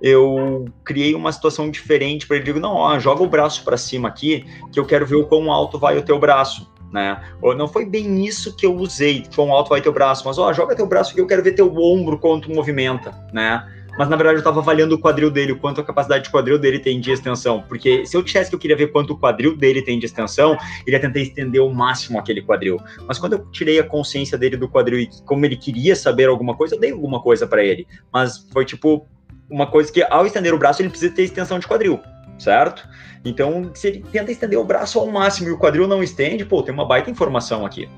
[0.00, 2.44] eu criei uma situação diferente para ele.
[2.44, 5.50] Digo, não, ó, joga o braço para cima aqui, que eu quero ver o quão
[5.52, 7.22] alto vai o teu braço, né?
[7.42, 10.52] Ou não foi bem isso que eu usei, quão alto vai teu braço, mas ó,
[10.52, 13.66] joga teu braço que eu quero ver teu ombro quanto movimenta, né?
[13.98, 16.58] Mas na verdade eu estava avaliando o quadril dele, o quanto a capacidade de quadril
[16.58, 17.62] dele tem de extensão.
[17.68, 20.56] Porque se eu dissesse que eu queria ver quanto o quadril dele tem de extensão,
[20.86, 22.78] ele ia tentar estender ao máximo aquele quadril.
[23.06, 26.56] Mas quando eu tirei a consciência dele do quadril e como ele queria saber alguma
[26.56, 27.86] coisa, eu dei alguma coisa para ele.
[28.12, 29.06] Mas foi tipo,
[29.50, 32.00] uma coisa que ao estender o braço ele precisa ter extensão de quadril,
[32.38, 32.88] certo?
[33.24, 36.62] Então, se ele tenta estender o braço ao máximo e o quadril não estende, pô,
[36.62, 37.88] tem uma baita informação aqui.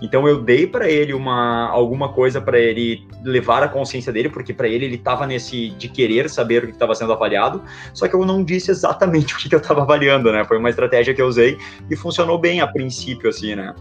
[0.00, 4.52] Então eu dei para ele uma alguma coisa para ele levar a consciência dele, porque
[4.52, 8.14] para ele ele estava nesse de querer saber o que estava sendo avaliado, só que
[8.14, 10.44] eu não disse exatamente o que, que eu estava avaliando, né?
[10.44, 11.58] Foi uma estratégia que eu usei
[11.90, 13.74] e funcionou bem a princípio assim, né?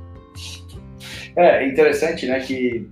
[1.35, 2.89] É interessante, né, que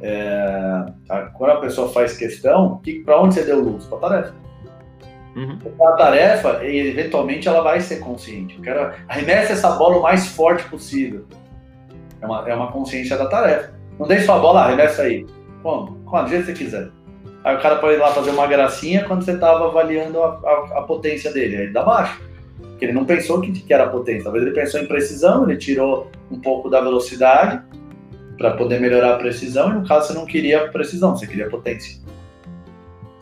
[0.00, 3.84] é, a, quando a pessoa faz questão, para onde você deu luz?
[3.86, 4.34] Para a tarefa.
[5.36, 5.58] Uhum.
[5.80, 8.56] A tarefa, eventualmente, ela vai ser consciente.
[8.56, 11.24] Eu quero arremesse essa bola o mais forte possível.
[12.20, 13.74] É uma, é uma consciência da tarefa.
[13.98, 15.26] Não deixe sua bola, arremessa aí.
[15.62, 15.98] Como?
[16.04, 16.26] Quando?
[16.26, 16.88] Do jeito que você quiser.
[17.42, 20.78] Aí o cara pode ir lá fazer uma gracinha quando você estava avaliando a, a,
[20.78, 21.56] a, potência dele.
[21.56, 22.22] Aí dá baixo.
[22.58, 24.24] Porque ele não pensou que, que era potência.
[24.24, 27.62] Talvez ele pensou em precisão, ele tirou um pouco da velocidade
[28.36, 31.98] para poder melhorar a precisão, e no caso você não queria precisão, você queria potência.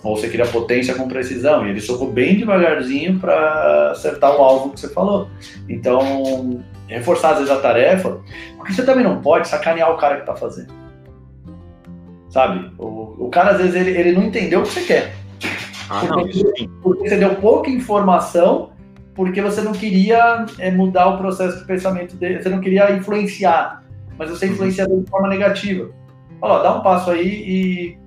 [0.03, 4.71] Ou você queria potência com precisão, e ele socou bem devagarzinho para acertar o alvo
[4.71, 5.29] que você falou.
[5.69, 8.21] Então, reforçar às vezes a tarefa,
[8.57, 10.73] porque você também não pode sacanear o cara que está fazendo.
[12.31, 12.73] Sabe?
[12.79, 15.15] O, o cara, às vezes, ele, ele não entendeu o que você quer.
[15.89, 18.71] Ah, porque, não, porque você deu pouca informação,
[19.15, 23.82] porque você não queria é, mudar o processo de pensamento dele, você não queria influenciar
[24.23, 25.91] mas você influencia de forma negativa.
[26.41, 27.99] Olha, dá um passo aí e,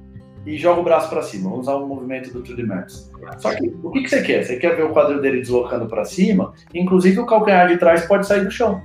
[0.45, 1.49] e joga o braço para cima.
[1.49, 3.11] Vamos usar o movimento do 3D Max.
[3.37, 4.45] Só que o que, que você quer?
[4.45, 8.25] Você quer ver o quadril dele deslocando para cima, inclusive o calcanhar de trás pode
[8.25, 8.81] sair do chão.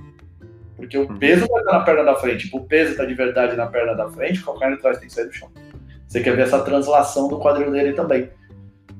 [0.76, 2.46] Porque o peso vai estar na perna da frente.
[2.46, 5.06] Tipo, o peso está de verdade na perna da frente, o calcanhar de trás tem
[5.06, 5.48] que sair do chão.
[6.08, 8.28] Você quer ver essa translação do quadril dele também.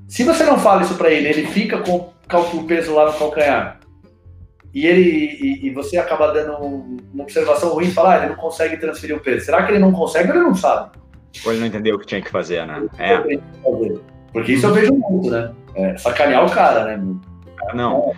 [0.07, 3.80] Se você não fala isso para ele, ele fica com o peso lá no calcanhar
[4.73, 6.57] e ele e, e, você acaba dando
[7.13, 9.45] uma observação ruim e fala, ah, ele não consegue transferir o peso.
[9.45, 10.91] Será que ele não consegue ou ele não sabe?
[11.45, 12.87] Ou ele não entendeu o que tinha que fazer, né?
[12.99, 13.19] É.
[14.33, 15.53] Porque isso eu vejo muito, né?
[15.75, 17.03] É, sacanear o cara, né?
[17.75, 18.17] Não, é,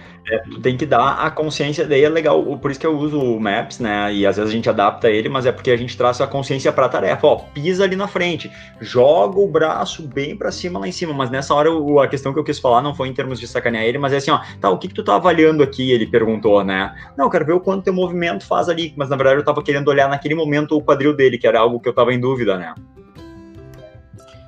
[0.48, 3.40] tu tem que dar a consciência, daí é legal, por isso que eu uso o
[3.40, 4.12] Maps, né?
[4.12, 6.72] E às vezes a gente adapta ele, mas é porque a gente traz a consciência
[6.72, 7.26] para a tarefa.
[7.26, 8.50] Ó, pisa ali na frente,
[8.80, 11.12] joga o braço bem para cima lá em cima.
[11.12, 11.70] Mas nessa hora
[12.02, 14.16] a questão que eu quis falar não foi em termos de sacanear ele, mas é
[14.16, 15.90] assim, ó, tá, o que, que tu tá avaliando aqui?
[15.90, 16.94] Ele perguntou, né?
[17.16, 19.62] Não, eu quero ver o quanto teu movimento faz ali, mas na verdade eu tava
[19.62, 22.56] querendo olhar naquele momento o quadril dele, que era algo que eu tava em dúvida,
[22.56, 22.74] né?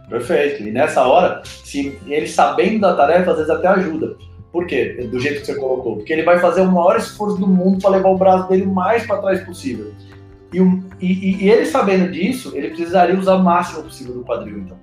[0.09, 0.63] Perfeito.
[0.63, 4.17] E nessa hora, se ele sabendo da tarefa, às vezes até ajuda.
[4.55, 5.09] Por quê?
[5.11, 5.97] Do jeito que você colocou.
[5.97, 8.73] Porque ele vai fazer o maior esforço do mundo para levar o braço dele o
[8.73, 9.91] mais para trás possível.
[10.53, 10.59] E,
[11.01, 14.79] e, e, ele sabendo disso, ele precisaria usar o máximo possível do quadril, então.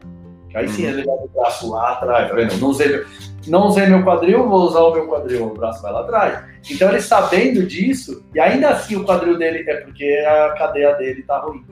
[0.53, 2.57] Aí sim ele leva o braço lá atrás, tá vendo?
[2.57, 3.05] Não usei,
[3.47, 6.43] não usei meu quadril, vou usar o meu quadril, o braço vai lá atrás.
[6.69, 11.23] Então ele sabendo disso, e ainda assim o quadril dele é porque a cadeia dele
[11.23, 11.63] tá ruim.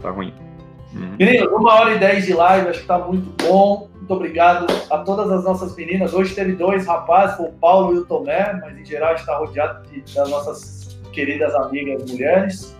[0.00, 0.32] Tá ruim.
[0.94, 1.16] Uhum.
[1.18, 3.90] Meninos, uma hora e dez de live, acho que tá muito bom.
[4.02, 6.12] Muito obrigado a todas as nossas meninas.
[6.12, 10.00] Hoje teve dois rapazes, o Paulo e o Tomé, mas em geral está rodeado de,
[10.12, 12.76] das nossas queridas amigas mulheres.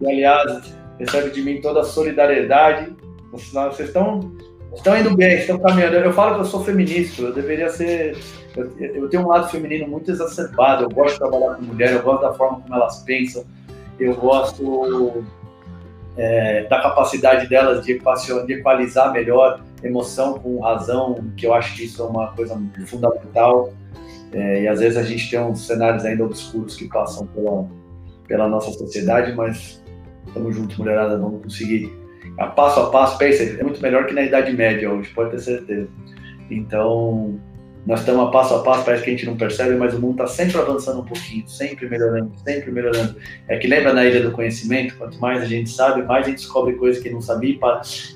[0.00, 2.96] E aliás, recebe de mim toda a solidariedade.
[3.30, 4.32] Vocês estão,
[4.74, 5.96] estão indo bem, estão caminhando.
[5.96, 8.16] Eu falo que eu sou feminista, eu deveria ser.
[8.56, 10.84] Eu, eu tenho um lado feminino muito exacerbado.
[10.84, 13.44] Eu gosto de trabalhar com mulher, eu gosto da forma como elas pensam,
[14.00, 15.22] eu gosto
[16.16, 18.00] é, da capacidade delas de,
[18.46, 23.72] de equalizar melhor emoção com razão, que eu acho que isso é uma coisa fundamental.
[24.32, 27.66] É, e às vezes a gente tem uns cenários ainda obscuros que passam pela,
[28.26, 29.82] pela nossa sociedade, mas
[30.26, 31.92] estamos juntos, mulherada, vamos conseguir.
[32.38, 35.40] A passo a passo, pensa, é muito melhor que na Idade Média hoje, pode ter
[35.40, 35.88] certeza.
[36.50, 37.40] Então,
[37.86, 40.12] nós estamos a passo a passo, parece que a gente não percebe, mas o mundo
[40.12, 43.16] está sempre avançando um pouquinho, sempre melhorando, sempre melhorando.
[43.48, 46.38] É que lembra na Ilha do Conhecimento, quanto mais a gente sabe, mais a gente
[46.38, 47.58] descobre coisas que não sabia,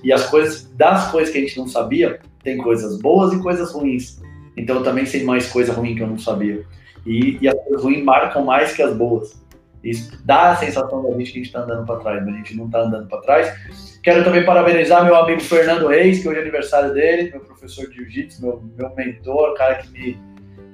[0.02, 3.72] e as coisas, das coisas que a gente não sabia, tem coisas boas e coisas
[3.72, 4.20] ruins.
[4.56, 6.64] Então eu também sei mais coisa ruim que eu não sabia.
[7.06, 9.41] E, e as coisas ruins marcam mais que as boas.
[9.82, 12.38] Isso dá a sensação da gente que a gente está andando para trás, mas a
[12.38, 13.98] gente não está andando para trás.
[14.02, 17.96] Quero também parabenizar meu amigo Fernando Reis, que hoje é aniversário dele, meu professor de
[17.96, 20.18] jiu-jitsu, meu, meu mentor, cara que me,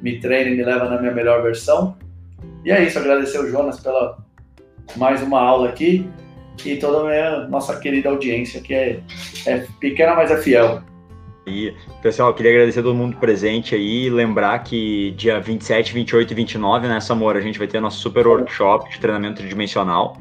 [0.03, 1.97] me treina e me leva na minha melhor versão.
[2.65, 4.19] E é isso, agradecer o Jonas pela
[4.97, 6.09] mais uma aula aqui
[6.65, 9.01] e toda a minha, nossa querida audiência, que é,
[9.47, 10.83] é pequena, mas é fiel.
[11.49, 16.31] E, pessoal, queria agradecer a todo mundo presente aí e lembrar que dia 27, 28
[16.31, 20.17] e 29, né, Samora, a gente vai ter nosso super workshop de treinamento tridimensional.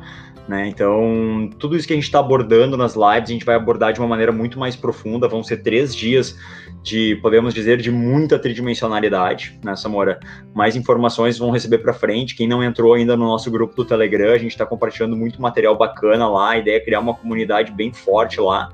[0.48, 0.70] Né?
[0.70, 4.00] Então, tudo isso que a gente está abordando nas lives, a gente vai abordar de
[4.00, 5.28] uma maneira muito mais profunda.
[5.28, 6.38] Vão ser três dias
[6.82, 10.20] de, podemos dizer, de muita tridimensionalidade, né, Samora?
[10.54, 12.34] Mais informações vão receber para frente.
[12.34, 15.78] Quem não entrou ainda no nosso grupo do Telegram, a gente está compartilhando muito material
[15.78, 16.52] bacana lá.
[16.52, 18.70] A ideia é criar uma comunidade bem forte lá.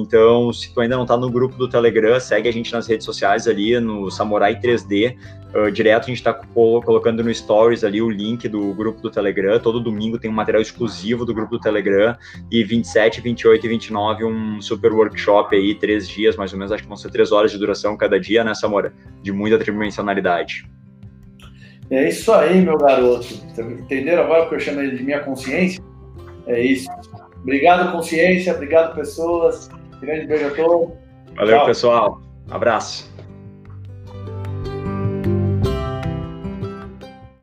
[0.00, 3.04] Então, se tu ainda não está no grupo do Telegram, segue a gente nas redes
[3.04, 5.16] sociais ali, no Samurai 3D.
[5.54, 9.10] Uh, ah, direto a gente está colocando no Stories ali o link do grupo do
[9.10, 9.58] Telegram.
[9.58, 12.16] Todo domingo tem um material exclusivo do grupo do Telegram.
[12.50, 16.82] E 27, 28 e 29, um super workshop aí, três dias mais ou menos, acho
[16.82, 18.92] que vão ser três horas de duração cada dia, né, Samora?
[19.22, 20.64] De muita tridimensionalidade.
[21.90, 23.26] É isso aí, meu garoto.
[23.58, 25.82] Entenderam agora que eu chamo ele de minha consciência?
[26.46, 26.88] É isso.
[27.42, 28.54] Obrigado, consciência.
[28.54, 29.70] Obrigado, pessoas.
[30.00, 30.88] Grande beijo a todos.
[31.36, 31.66] Valeu, Tchau.
[31.66, 32.22] pessoal.
[32.50, 33.10] Abraço.